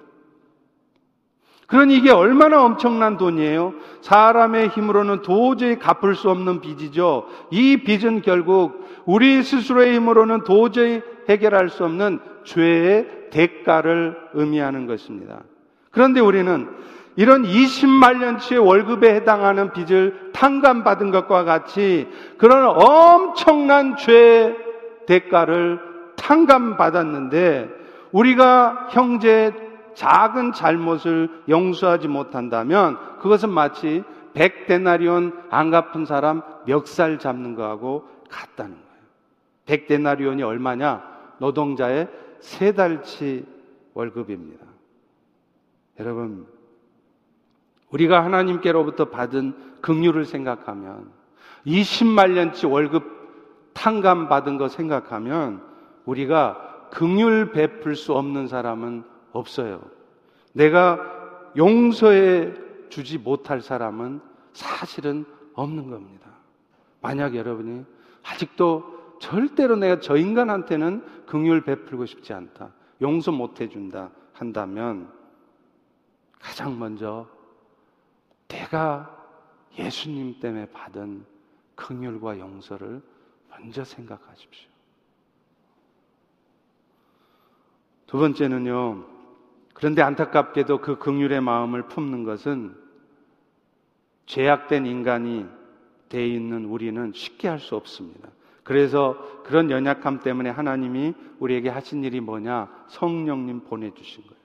그러니 1.67 1.97
이게 1.97 2.11
얼마나 2.11 2.63
엄청난 2.63 3.17
돈이에요? 3.17 3.75
사람의 4.03 4.69
힘으로는 4.69 5.23
도저히 5.23 5.79
갚을 5.79 6.15
수 6.15 6.31
없는 6.31 6.61
빚이죠. 6.61 7.27
이 7.51 7.79
빚은 7.79 8.23
결국 8.23 8.85
우리 9.07 9.43
스스로의 9.43 9.95
힘으로는 9.97 10.45
도저히 10.45 11.03
해결할 11.29 11.71
수 11.71 11.85
없는 11.85 12.21
죄의 12.45 13.31
대가를 13.31 14.17
의미하는 14.35 14.87
것입니다. 14.87 15.43
그런데 15.91 16.21
우리는 16.21 16.69
이런 17.17 17.45
20만 17.45 18.19
년치의 18.19 18.61
월급에 18.61 19.15
해당하는 19.15 19.73
빚을 19.73 20.33
탕감받은 20.33 21.11
것과 21.11 21.45
같이 21.45 22.09
그런 22.39 22.67
엄청난 22.67 23.97
죄의 23.97 24.57
대가를 25.07 25.79
탕감받았는데 26.17 27.71
우리가 28.13 28.89
형제 28.91 29.53
작은 29.95 30.53
잘못을 30.53 31.29
용서하지 31.49 32.09
못한다면 32.09 32.99
그것은 33.21 33.51
마치 33.51 34.03
백데나리온 34.35 35.33
안 35.51 35.71
갚은 35.71 36.05
사람 36.07 36.43
멱살 36.67 37.19
잡는 37.21 37.55
거하고 37.55 38.09
같다는 38.29 38.73
거예요. 38.73 39.05
백데나리온이 39.67 40.43
얼마냐? 40.43 41.03
노동자의 41.39 42.09
세 42.41 42.73
달치 42.73 43.47
월급입니다. 43.95 44.65
여러분, 46.01 46.47
우리가 47.91 48.25
하나님께로부터 48.25 49.07
받은 49.07 49.55
긍휼을 49.81 50.25
생각하면 50.25 51.11
20만 51.67 52.33
년치 52.33 52.67
월급 52.67 53.73
탕감 53.73 54.29
받은 54.29 54.59
거 54.59 54.69
생각하면 54.69 55.63
우리가 56.05 56.89
긍휼 56.91 57.53
베풀 57.53 57.97
수 57.97 58.15
없는 58.15 58.49
사람은 58.49 59.05
없어요. 59.33 59.83
내가 60.53 61.01
용서해 61.57 62.53
주지 62.89 63.19
못할 63.19 63.61
사람은 63.61 64.21
사실은 64.53 65.25
없는 65.55 65.91
겁니다. 65.91 66.31
만약 67.01 67.35
여러분이 67.35 67.85
아직도 68.23 69.19
절대로 69.21 69.77
내가 69.77 70.01
저 70.01 70.17
인간한테는 70.17 71.05
긍휼 71.27 71.63
베풀고 71.65 72.07
싶지 72.07 72.33
않다. 72.33 72.71
용서 73.03 73.33
못 73.33 73.61
해준다 73.61 74.11
한다면 74.33 75.11
가장 76.41 76.79
먼저 76.79 77.27
내가 78.49 79.11
예수님 79.79 80.39
때문에 80.41 80.67
받은 80.67 81.25
긍휼과 81.75 82.39
용서를 82.39 83.03
먼저 83.51 83.85
생각하십시오. 83.85 84.71
두 88.07 88.19
번째는요. 88.19 89.05
그런데 89.73 90.03
안타깝게도 90.03 90.81
그 90.81 90.99
긍휼의 90.99 91.41
마음을 91.41 91.89
품는 91.89 92.25
것은 92.25 92.77
죄악된 94.27 94.87
인간이 94.87 95.47
돼 96.09 96.27
있는 96.27 96.67
우리는 96.67 97.13
쉽게 97.13 97.49
할 97.49 97.59
수 97.59 97.75
없습니다. 97.77 98.31
그래서 98.63 99.43
그런 99.43 99.71
연약함 99.71 100.21
때문에 100.21 100.49
하나님이 100.49 101.15
우리에게 101.39 101.69
하신 101.69 102.03
일이 102.05 102.21
뭐냐? 102.21 102.87
성령님 102.89 103.65
보내주신 103.65 104.25
거예요. 104.27 104.44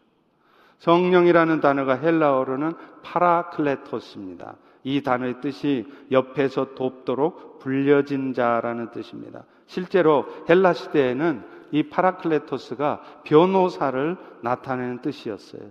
성령이라는 0.79 1.61
단어가 1.61 1.95
헬라어로는 1.95 2.73
파라클레토스입니다. 3.03 4.55
이 4.83 5.03
단어의 5.03 5.41
뜻이 5.41 5.85
옆에서 6.11 6.73
돕도록 6.75 7.59
불려진 7.59 8.33
자라는 8.33 8.91
뜻입니다. 8.91 9.43
실제로 9.67 10.25
헬라 10.49 10.73
시대에는 10.73 11.43
이 11.71 11.83
파라클레토스가 11.83 13.01
변호사를 13.23 14.17
나타내는 14.41 15.01
뜻이었어요. 15.01 15.61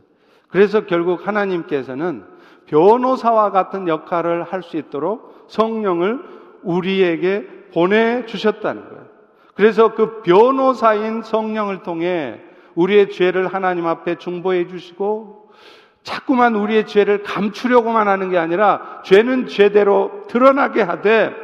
그래서 0.48 0.86
결국 0.86 1.26
하나님께서는 1.26 2.24
변호사와 2.66 3.50
같은 3.50 3.88
역할을 3.88 4.44
할 4.44 4.62
수 4.62 4.76
있도록 4.76 5.46
성령을 5.48 6.22
우리에게 6.62 7.46
보내주셨다는 7.72 8.88
거예요. 8.88 9.06
그래서 9.54 9.94
그 9.94 10.22
변호사인 10.22 11.22
성령을 11.22 11.82
통해 11.82 12.40
우리의 12.78 13.10
죄를 13.10 13.48
하나님 13.48 13.86
앞에 13.86 14.18
중보해 14.18 14.68
주시고 14.68 15.50
자꾸만 16.04 16.54
우리의 16.54 16.86
죄를 16.86 17.24
감추려고만 17.24 18.06
하는 18.06 18.30
게 18.30 18.38
아니라 18.38 19.02
죄는 19.04 19.48
죄대로 19.48 20.24
드러나게 20.28 20.82
하되 20.82 21.34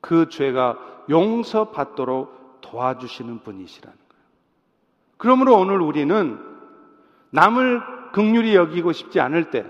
그 0.00 0.28
죄가 0.28 0.78
용서받도록 1.10 2.60
도와주시는 2.60 3.40
분이시라는 3.40 3.96
거예요. 3.96 4.24
그러므로 5.16 5.56
오늘 5.56 5.80
우리는 5.80 6.38
남을 7.30 8.12
극률이 8.12 8.54
여기고 8.54 8.92
싶지 8.92 9.18
않을 9.18 9.50
때 9.50 9.66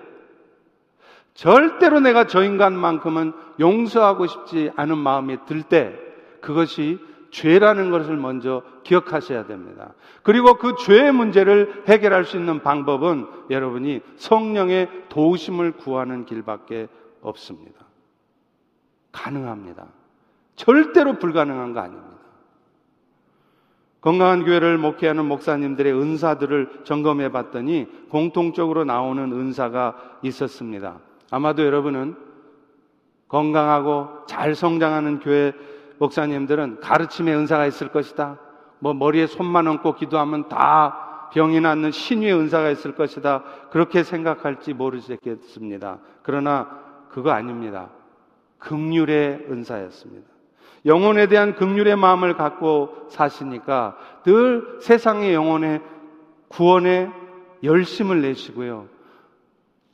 절대로 1.33 2.00
내가 2.00 2.27
저 2.27 2.44
인간만큼은 2.44 3.33
용서하고 3.59 4.27
싶지 4.27 4.70
않은 4.77 4.98
마음이 4.98 5.38
들 5.46 5.62
때 5.62 5.98
그것이 6.42 7.00
죄라는 7.35 7.90
것을 7.90 8.16
먼저 8.16 8.62
기억하셔야 8.85 9.47
됩니다. 9.47 9.92
그리고 10.23 10.55
그 10.55 10.77
죄의 10.77 11.11
문제를 11.11 11.83
해결할 11.88 12.25
수 12.25 12.37
있는 12.37 12.62
방법은 12.62 13.27
여러분이 13.51 14.03
성령의 14.14 14.88
도우심을 15.09 15.73
구하는 15.73 16.27
길밖에 16.27 16.87
없습니다. 17.23 17.87
가능합니다. 19.11 19.87
절대로 20.55 21.18
불가능한 21.18 21.73
거 21.73 21.81
아닙니다. 21.81 22.14
건강한 24.01 24.44
교회를 24.44 24.79
목회하는 24.79 25.25
목사님들의 25.25 25.92
은사들을 25.92 26.83
점검해 26.85 27.33
봤더니 27.33 27.88
공통적으로 28.11 28.85
나오는 28.85 29.33
은사가 29.33 29.97
있었습니다. 30.23 31.01
아마도 31.33 31.64
여러분은 31.64 32.14
건강하고 33.27 34.27
잘 34.29 34.55
성장하는 34.55 35.18
교회 35.18 35.53
목사님들은 36.05 36.81
가르침의 36.81 37.35
은사가 37.35 37.67
있을 37.67 37.88
것이다. 37.88 38.38
뭐 38.79 38.93
머리에 38.93 39.27
손만 39.27 39.67
얹고 39.67 39.95
기도하면 39.95 40.49
다 40.49 41.29
병이 41.33 41.61
낫는 41.61 41.90
신유의 41.90 42.35
은사가 42.35 42.71
있을 42.71 42.95
것이다. 42.95 43.43
그렇게 43.71 44.03
생각할지 44.03 44.73
모르겠습니다. 44.75 45.99
그러나 46.23 46.69
그거 47.09 47.31
아닙니다. 47.31 47.88
극률의 48.59 49.47
은사였습니다. 49.51 50.29
영혼에 50.87 51.27
대한 51.29 51.55
극률의 51.55 51.97
마음을 51.97 52.37
갖고 52.37 53.07
사시니까 53.09 53.97
늘 54.25 54.79
세상의 54.81 55.33
영혼의 55.33 55.81
구원에 56.49 57.11
열심을 57.62 58.21
내시고요. 58.21 58.93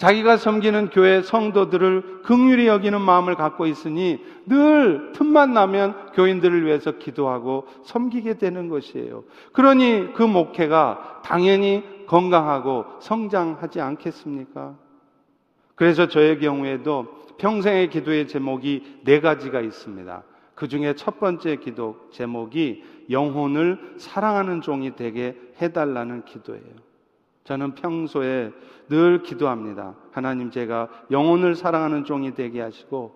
자기가 0.00 0.38
섬기는 0.38 0.88
교회 0.88 1.20
성도들을 1.20 2.22
극률히 2.22 2.66
여기는 2.66 2.98
마음을 2.98 3.34
갖고 3.34 3.66
있으니 3.66 4.18
늘 4.46 5.12
틈만 5.12 5.52
나면 5.52 6.12
교인들을 6.14 6.64
위해서 6.64 6.92
기도하고 6.92 7.66
섬기게 7.84 8.38
되는 8.38 8.70
것이에요. 8.70 9.24
그러니 9.52 10.14
그 10.14 10.22
목회가 10.22 11.20
당연히 11.22 11.84
건강하고 12.06 12.86
성장하지 13.00 13.82
않겠습니까? 13.82 14.74
그래서 15.74 16.08
저의 16.08 16.38
경우에도 16.38 17.06
평생의 17.36 17.90
기도의 17.90 18.26
제목이 18.26 19.00
네 19.04 19.20
가지가 19.20 19.60
있습니다. 19.60 20.22
그 20.54 20.66
중에 20.66 20.94
첫 20.94 21.20
번째 21.20 21.56
기도 21.56 22.08
제목이 22.10 22.82
영혼을 23.10 23.96
사랑하는 23.98 24.62
종이 24.62 24.96
되게 24.96 25.36
해달라는 25.60 26.24
기도예요. 26.24 26.89
저는 27.50 27.74
평소에 27.74 28.52
늘 28.88 29.24
기도합니다. 29.24 29.96
하나님 30.12 30.52
제가 30.52 30.88
영혼을 31.10 31.56
사랑하는 31.56 32.04
종이 32.04 32.32
되게 32.32 32.60
하시고 32.60 33.12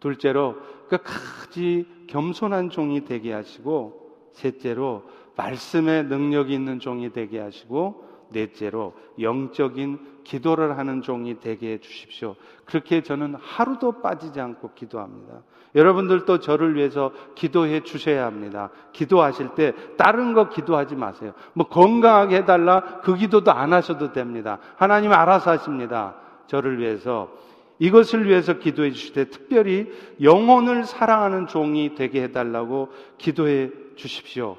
둘째로 0.00 0.56
끝까지 0.90 1.86
겸손한 2.06 2.68
종이 2.68 3.06
되게 3.06 3.32
하시고 3.32 4.28
셋째로 4.34 5.04
말씀의 5.34 6.04
능력이 6.04 6.52
있는 6.52 6.78
종이 6.78 7.10
되게 7.10 7.40
하시고 7.40 8.04
넷째로 8.30 8.94
영적인 9.20 10.20
기도를 10.24 10.78
하는 10.78 11.02
종이 11.02 11.38
되게 11.40 11.72
해 11.72 11.78
주십시오. 11.78 12.36
그렇게 12.64 13.02
저는 13.02 13.34
하루도 13.34 14.00
빠지지 14.00 14.40
않고 14.40 14.72
기도합니다. 14.74 15.42
여러분들도 15.74 16.40
저를 16.40 16.74
위해서 16.74 17.12
기도해 17.34 17.80
주셔야 17.80 18.26
합니다. 18.26 18.70
기도하실 18.92 19.54
때 19.54 19.72
다른 19.96 20.34
거 20.34 20.48
기도하지 20.48 20.96
마세요. 20.96 21.32
뭐 21.52 21.68
건강하게 21.68 22.36
해달라 22.36 23.00
그 23.02 23.14
기도도 23.14 23.52
안 23.52 23.72
하셔도 23.72 24.12
됩니다. 24.12 24.58
하나님 24.76 25.12
알아서 25.12 25.50
하십니다. 25.52 26.16
저를 26.46 26.78
위해서 26.78 27.30
이것을 27.78 28.28
위해서 28.28 28.58
기도해 28.58 28.90
주실 28.90 29.14
때 29.14 29.30
특별히 29.30 29.90
영혼을 30.20 30.84
사랑하는 30.84 31.46
종이 31.46 31.94
되게 31.94 32.22
해달라고 32.24 32.88
기도해 33.16 33.70
주십시오. 33.96 34.56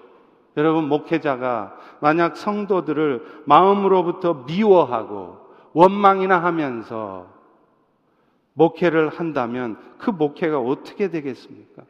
여러분, 0.57 0.87
목회자가 0.87 1.77
만약 1.99 2.35
성도들을 2.35 3.43
마음으로부터 3.45 4.43
미워하고 4.45 5.37
원망이나 5.73 6.43
하면서 6.43 7.27
목회를 8.53 9.09
한다면 9.09 9.77
그 9.97 10.09
목회가 10.09 10.59
어떻게 10.59 11.09
되겠습니까? 11.09 11.83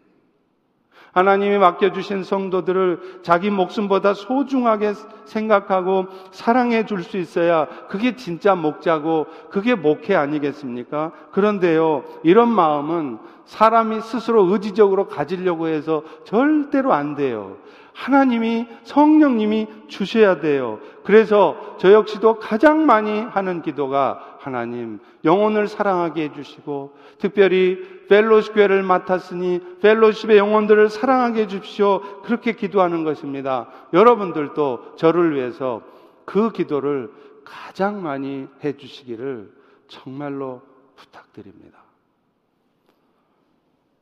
하나님이 1.13 1.57
맡겨주신 1.57 2.23
성도들을 2.23 3.19
자기 3.23 3.49
목숨보다 3.49 4.13
소중하게 4.13 4.93
생각하고 5.25 6.05
사랑해 6.31 6.85
줄 6.85 7.03
수 7.03 7.17
있어야 7.17 7.67
그게 7.89 8.15
진짜 8.15 8.55
목자고 8.55 9.25
그게 9.49 9.75
목회 9.75 10.15
아니겠습니까? 10.15 11.11
그런데요, 11.31 12.05
이런 12.23 12.49
마음은 12.49 13.17
사람이 13.43 14.01
스스로 14.01 14.45
의지적으로 14.45 15.07
가지려고 15.07 15.67
해서 15.67 16.03
절대로 16.23 16.93
안 16.93 17.15
돼요. 17.15 17.57
하나님이 17.93 18.67
성령님이 18.83 19.67
주셔야 19.87 20.39
돼요. 20.39 20.79
그래서 21.03 21.75
저 21.77 21.91
역시도 21.91 22.39
가장 22.39 22.85
많이 22.85 23.19
하는 23.19 23.61
기도가 23.61 24.37
하나님 24.39 24.99
영혼을 25.23 25.67
사랑하게 25.67 26.23
해주시고 26.23 26.95
특별히 27.19 28.01
펠로십 28.07 28.55
교회를 28.55 28.83
맡았으니 28.83 29.79
펠로십의 29.81 30.37
영혼들을 30.37 30.89
사랑하게 30.89 31.41
해주십시오. 31.41 32.21
그렇게 32.23 32.53
기도하는 32.53 33.03
것입니다. 33.03 33.67
여러분들도 33.93 34.95
저를 34.97 35.35
위해서 35.35 35.81
그 36.25 36.51
기도를 36.51 37.11
가장 37.43 38.01
많이 38.01 38.47
해주시기를 38.63 39.51
정말로 39.87 40.61
부탁드립니다. 40.95 41.79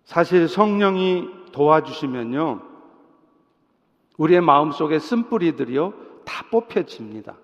사실 0.05 0.47
성령이 0.47 1.29
도와주시면요. 1.51 2.68
우리의 4.19 4.41
마음속에 4.41 4.99
쓴뿌리들이요. 4.99 5.93
다 6.25 6.45
뽑혀집니다. 6.51 7.35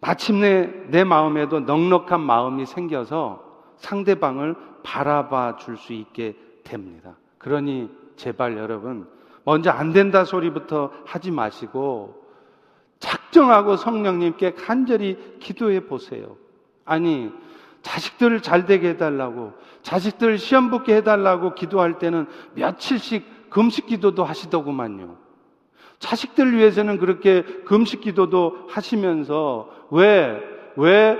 마침내 0.00 0.66
내 0.88 1.04
마음에도 1.04 1.60
넉넉한 1.60 2.20
마음이 2.20 2.66
생겨서 2.66 3.42
상대방을 3.76 4.54
바라봐 4.82 5.56
줄 5.56 5.76
수 5.76 5.92
있게 5.92 6.36
됩니다. 6.64 7.16
그러니 7.38 7.90
제발 8.16 8.58
여러분, 8.58 9.08
먼저 9.44 9.70
안 9.70 9.92
된다 9.92 10.24
소리부터 10.24 10.92
하지 11.06 11.30
마시고 11.30 12.22
작정하고 12.98 13.76
성령님께 13.76 14.52
간절히 14.52 15.38
기도해 15.40 15.86
보세요. 15.86 16.36
아니, 16.84 17.32
자식들을 17.80 18.42
잘 18.42 18.66
되게 18.66 18.90
해달라고, 18.90 19.54
자식들 19.82 20.38
시험 20.38 20.70
붙게 20.70 20.96
해달라고 20.96 21.54
기도할 21.54 21.98
때는 21.98 22.26
며칠씩 22.54 23.24
금식 23.52 23.86
기도도 23.86 24.24
하시더구만요. 24.24 25.16
자식들 25.98 26.56
위해서는 26.56 26.98
그렇게 26.98 27.42
금식 27.64 28.00
기도도 28.00 28.66
하시면서 28.68 29.70
왜, 29.90 30.40
왜 30.76 31.16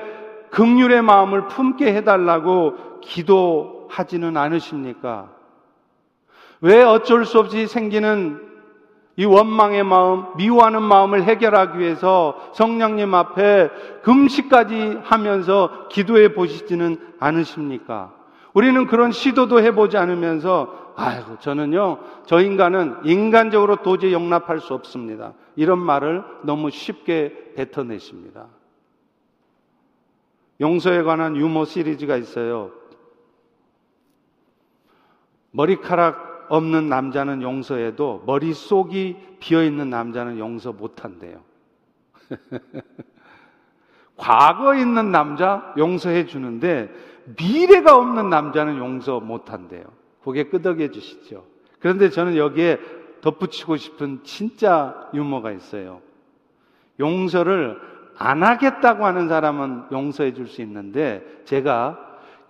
극률의 0.51 1.03
마음을 1.03 1.47
품게 1.47 1.95
해달라고 1.95 3.01
기도하지는 3.01 4.37
않으십니까? 4.37 5.31
왜 6.61 6.83
어쩔 6.83 7.25
수 7.25 7.39
없이 7.39 7.67
생기는 7.67 8.41
이 9.17 9.25
원망의 9.25 9.85
마음, 9.85 10.25
미워하는 10.37 10.83
마음을 10.83 11.25
해결하기 11.25 11.79
위해서 11.79 12.51
성령님 12.55 13.15
앞에 13.15 13.69
금식까지 14.03 15.01
하면서 15.03 15.89
기도해 15.91 16.35
보시지는 16.35 16.99
않으십니까? 17.21 18.13
우리는 18.55 18.87
그런 18.87 19.13
시도도 19.13 19.61
해보지 19.63 19.97
않으면서, 19.97 20.82
아이고, 20.97 21.39
저는요, 21.39 21.99
저 22.27 22.41
인간은 22.41 23.05
인간적으로 23.05 23.77
도저히 23.77 24.13
용납할 24.13 24.61
수 24.61 24.75
없습니다. 24.75 25.35
이런 25.57 25.79
말을 25.79 26.23
너무 26.43 26.71
쉽게 26.71 27.55
뱉어내십니다. 27.57 28.47
용서에 30.61 31.03
관한 31.03 31.37
유머 31.37 31.65
시리즈가 31.65 32.17
있어요. 32.17 32.71
머리카락 35.51 36.47
없는 36.49 36.89
남자는 36.89 37.43
용서해도 37.43 38.25
머릿속이 38.27 39.17
비어있는 39.41 39.91
남자는 39.91 40.39
용서 40.39 40.73
못한대요. 40.73 41.41
과거 44.17 44.75
있는 44.75 45.11
남자 45.11 45.75
용서해 45.77 46.27
주는데 46.27 46.93
미래가 47.39 47.97
없는 47.97 48.31
남자는 48.31 48.79
용서 48.79 49.21
못한대요. 49.21 49.85
그게 50.25 50.45
끄덕여 50.45 50.89
주시죠. 50.89 51.45
그런데 51.81 52.11
저는 52.11 52.37
여기에 52.37 52.79
덧붙이고 53.21 53.77
싶은 53.77 54.21
진짜 54.25 55.09
유머가 55.15 55.51
있어요. 55.53 56.01
용서를 57.01 57.79
안 58.19 58.43
하겠다고 58.43 59.05
하는 59.05 59.29
사람은 59.29 59.85
용서해 59.93 60.35
줄 60.35 60.47
수 60.47 60.61
있는데 60.63 61.25
제가 61.45 61.99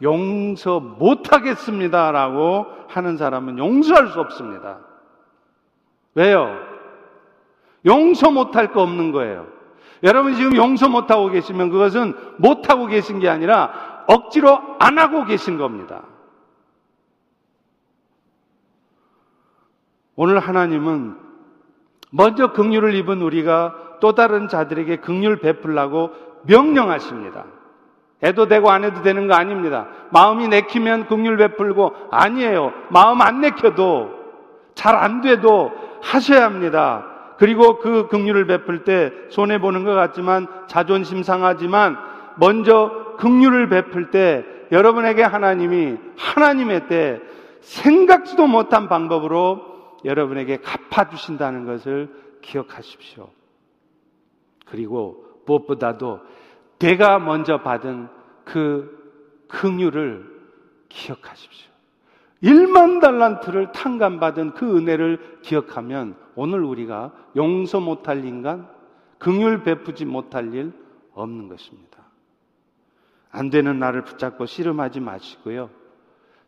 용서 0.03 0.81
못 0.81 1.33
하겠습니다라고 1.33 2.67
하는 2.89 3.17
사람은 3.17 3.59
용서할 3.59 4.09
수 4.09 4.21
없습니다. 4.21 4.81
왜요? 6.15 6.49
용서 7.87 8.31
못 8.31 8.55
할 8.57 8.73
거 8.73 8.83
없는 8.83 9.13
거예요. 9.13 9.47
여러분 10.03 10.35
지금 10.35 10.57
용서 10.57 10.89
못 10.89 11.11
하고 11.11 11.29
계시면 11.29 11.71
그것은 11.71 12.15
못 12.39 12.69
하고 12.69 12.87
계신 12.87 13.21
게 13.21 13.29
아니라 13.29 14.05
억지로 14.09 14.59
안 14.81 14.99
하고 14.99 15.25
계신 15.25 15.59
겁니다. 15.59 16.03
오늘 20.17 20.39
하나님은 20.39 21.17
먼저 22.11 22.53
긍휼을 22.53 22.95
입은 22.95 23.23
우리가 23.23 23.75
또 24.01 24.15
다른 24.15 24.49
자들에게 24.49 24.97
긍휼 24.97 25.41
베풀라고 25.41 26.11
명령하십니다. 26.45 27.45
해도 28.23 28.47
되고 28.47 28.71
안 28.71 28.85
해도 28.85 29.03
되는 29.03 29.27
거 29.27 29.35
아닙니다. 29.35 29.89
마음이 30.11 30.49
내키면 30.49 31.07
긍휼 31.07 31.37
베풀고 31.37 31.95
아니에요. 32.11 32.73
마음 32.91 33.21
안 33.21 33.41
내켜도 33.41 34.23
잘 34.75 34.95
안 34.95 35.21
돼도 35.21 35.73
하셔야 36.03 36.45
합니다. 36.45 37.07
그리고 37.39 37.79
그 37.79 38.09
긍휼을 38.09 38.47
베풀 38.47 38.85
때 38.85 39.13
손해 39.31 39.61
보는 39.61 39.85
것 39.85 39.95
같지만 39.95 40.47
자존심 40.67 41.23
상하지만 41.23 41.97
먼저 42.37 43.17
긍휼을 43.19 43.69
베풀 43.69 44.11
때 44.11 44.45
여러분에게 44.71 45.23
하나님이 45.23 45.97
하나님의 46.17 46.87
때 46.89 47.21
생각지도 47.61 48.47
못한 48.47 48.89
방법으로 48.89 49.72
여러분에게 50.05 50.59
갚아 50.59 51.09
주신다는 51.09 51.65
것을 51.65 52.13
기억하십시오. 52.41 53.31
그리고 54.67 55.25
무엇보다도 55.47 56.21
내가 56.79 57.19
먼저 57.19 57.63
받은 57.63 58.09
그 58.45 59.47
긍휼을 59.49 60.31
기억하십시오. 60.89 61.71
1만 62.43 63.01
달란트를 63.01 63.71
탕감받은 63.73 64.55
그 64.55 64.77
은혜를 64.77 65.41
기억하면 65.43 66.17
오늘 66.35 66.65
우리가 66.65 67.13
용서 67.37 67.79
못할 67.79 68.25
인간, 68.25 68.69
긍휼 69.19 69.63
베푸지 69.63 70.05
못할 70.05 70.53
일 70.53 70.73
없는 71.15 71.49
것입니다. 71.49 72.03
안 73.31 73.51
되는 73.51 73.79
나를 73.79 74.03
붙잡고 74.03 74.47
씨름하지 74.47 75.01
마시고요. 75.01 75.71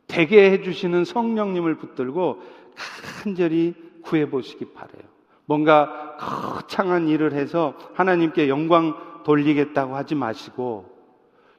되게 0.06 0.50
해주시는 0.50 1.04
성령님을 1.04 1.76
붙들고 1.76 2.42
간절히 2.74 3.74
구해보시기 4.02 4.72
바래요. 4.72 5.02
뭔가 5.46 6.16
거창한 6.18 7.08
일을 7.08 7.32
해서 7.32 7.74
하나님께 7.94 8.48
영광 8.48 9.22
돌리겠다고 9.24 9.94
하지 9.94 10.14
마시고 10.14 10.92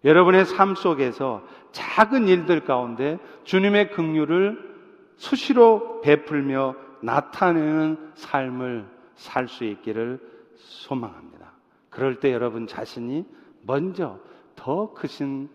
여러분의 0.03 0.45
삶 0.45 0.75
속에서 0.75 1.43
작은 1.71 2.27
일들 2.27 2.63
가운데 2.65 3.17
주님의 3.43 3.91
긍휼을 3.91 4.75
수시로 5.17 6.01
베풀며 6.01 6.75
나타내는 7.01 8.11
삶을 8.15 8.87
살 9.15 9.47
수 9.47 9.63
있기를 9.63 10.19
소망합니다. 10.55 11.53
그럴 11.89 12.19
때 12.19 12.33
여러분 12.33 12.67
자신이 12.67 13.25
먼저 13.61 14.19
더 14.55 14.93
크신 14.93 15.49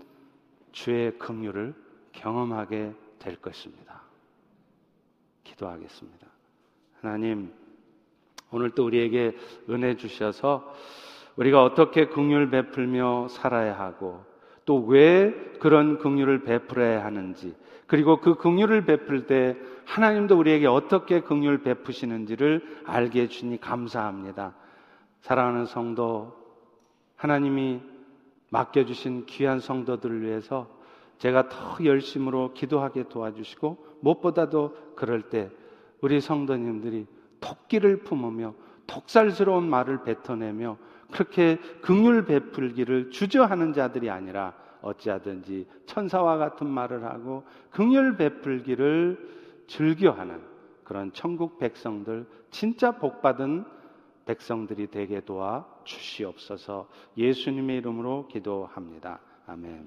주의 0.73 1.17
긍휼을 1.19 1.75
경험하게 2.13 2.95
될 3.19 3.37
것입니다. 3.37 4.00
기도하겠습니다. 5.51 6.27
하나님 7.01 7.53
오늘 8.51 8.71
또 8.71 8.85
우리에게 8.85 9.37
은혜 9.69 9.97
주셔서 9.97 10.73
우리가 11.37 11.63
어떻게 11.63 12.07
긍휼 12.07 12.51
베풀며 12.51 13.29
살아야 13.29 13.79
하고 13.79 14.25
또 14.65 14.85
왜 14.87 15.33
그런 15.59 15.99
긍휼을 15.99 16.43
베풀어야 16.43 17.05
하는지 17.05 17.55
그리고 17.87 18.21
그 18.21 18.37
긍휼을 18.37 18.85
베풀 18.85 19.27
때 19.27 19.57
하나님도 19.87 20.39
우리에게 20.39 20.67
어떻게 20.67 21.21
긍휼 21.21 21.63
베푸시는지를 21.63 22.83
알게 22.85 23.23
해 23.23 23.29
주니 23.29 23.61
감사합니다. 23.61 24.55
사랑하는 25.23 25.67
성도 25.67 26.37
하나님이 27.17 27.81
맡겨 28.51 28.85
주신 28.85 29.27
귀한 29.27 29.61
성도들을 29.61 30.23
위해서 30.23 30.69
제가 31.21 31.49
더 31.51 31.85
열심으로 31.85 32.55
기도하게 32.55 33.05
도와주시고 33.09 33.99
무엇보다도 34.01 34.95
그럴 34.97 35.29
때 35.29 35.51
우리 36.01 36.18
성도님들이 36.21 37.07
토끼를 37.41 37.99
품으며 37.99 38.55
독살스러운 38.87 39.68
말을 39.68 40.03
뱉어내며 40.03 40.79
그렇게 41.12 41.59
극률 41.83 42.25
베풀기를 42.25 43.11
주저하는 43.11 43.75
자들이 43.75 44.09
아니라 44.09 44.55
어찌하든지 44.81 45.66
천사와 45.85 46.39
같은 46.39 46.66
말을 46.66 47.05
하고 47.05 47.45
극률 47.71 48.16
베풀기를 48.16 49.64
즐겨하는 49.66 50.41
그런 50.85 51.12
천국 51.12 51.59
백성들 51.59 52.27
진짜 52.51 52.93
복받은 52.93 53.64
백성들이 54.25 54.87
되게 54.87 55.21
도와 55.21 55.66
주시옵소서 55.85 56.89
예수님의 57.18 57.77
이름으로 57.79 58.27
기도합니다. 58.29 59.21
아멘. 59.47 59.87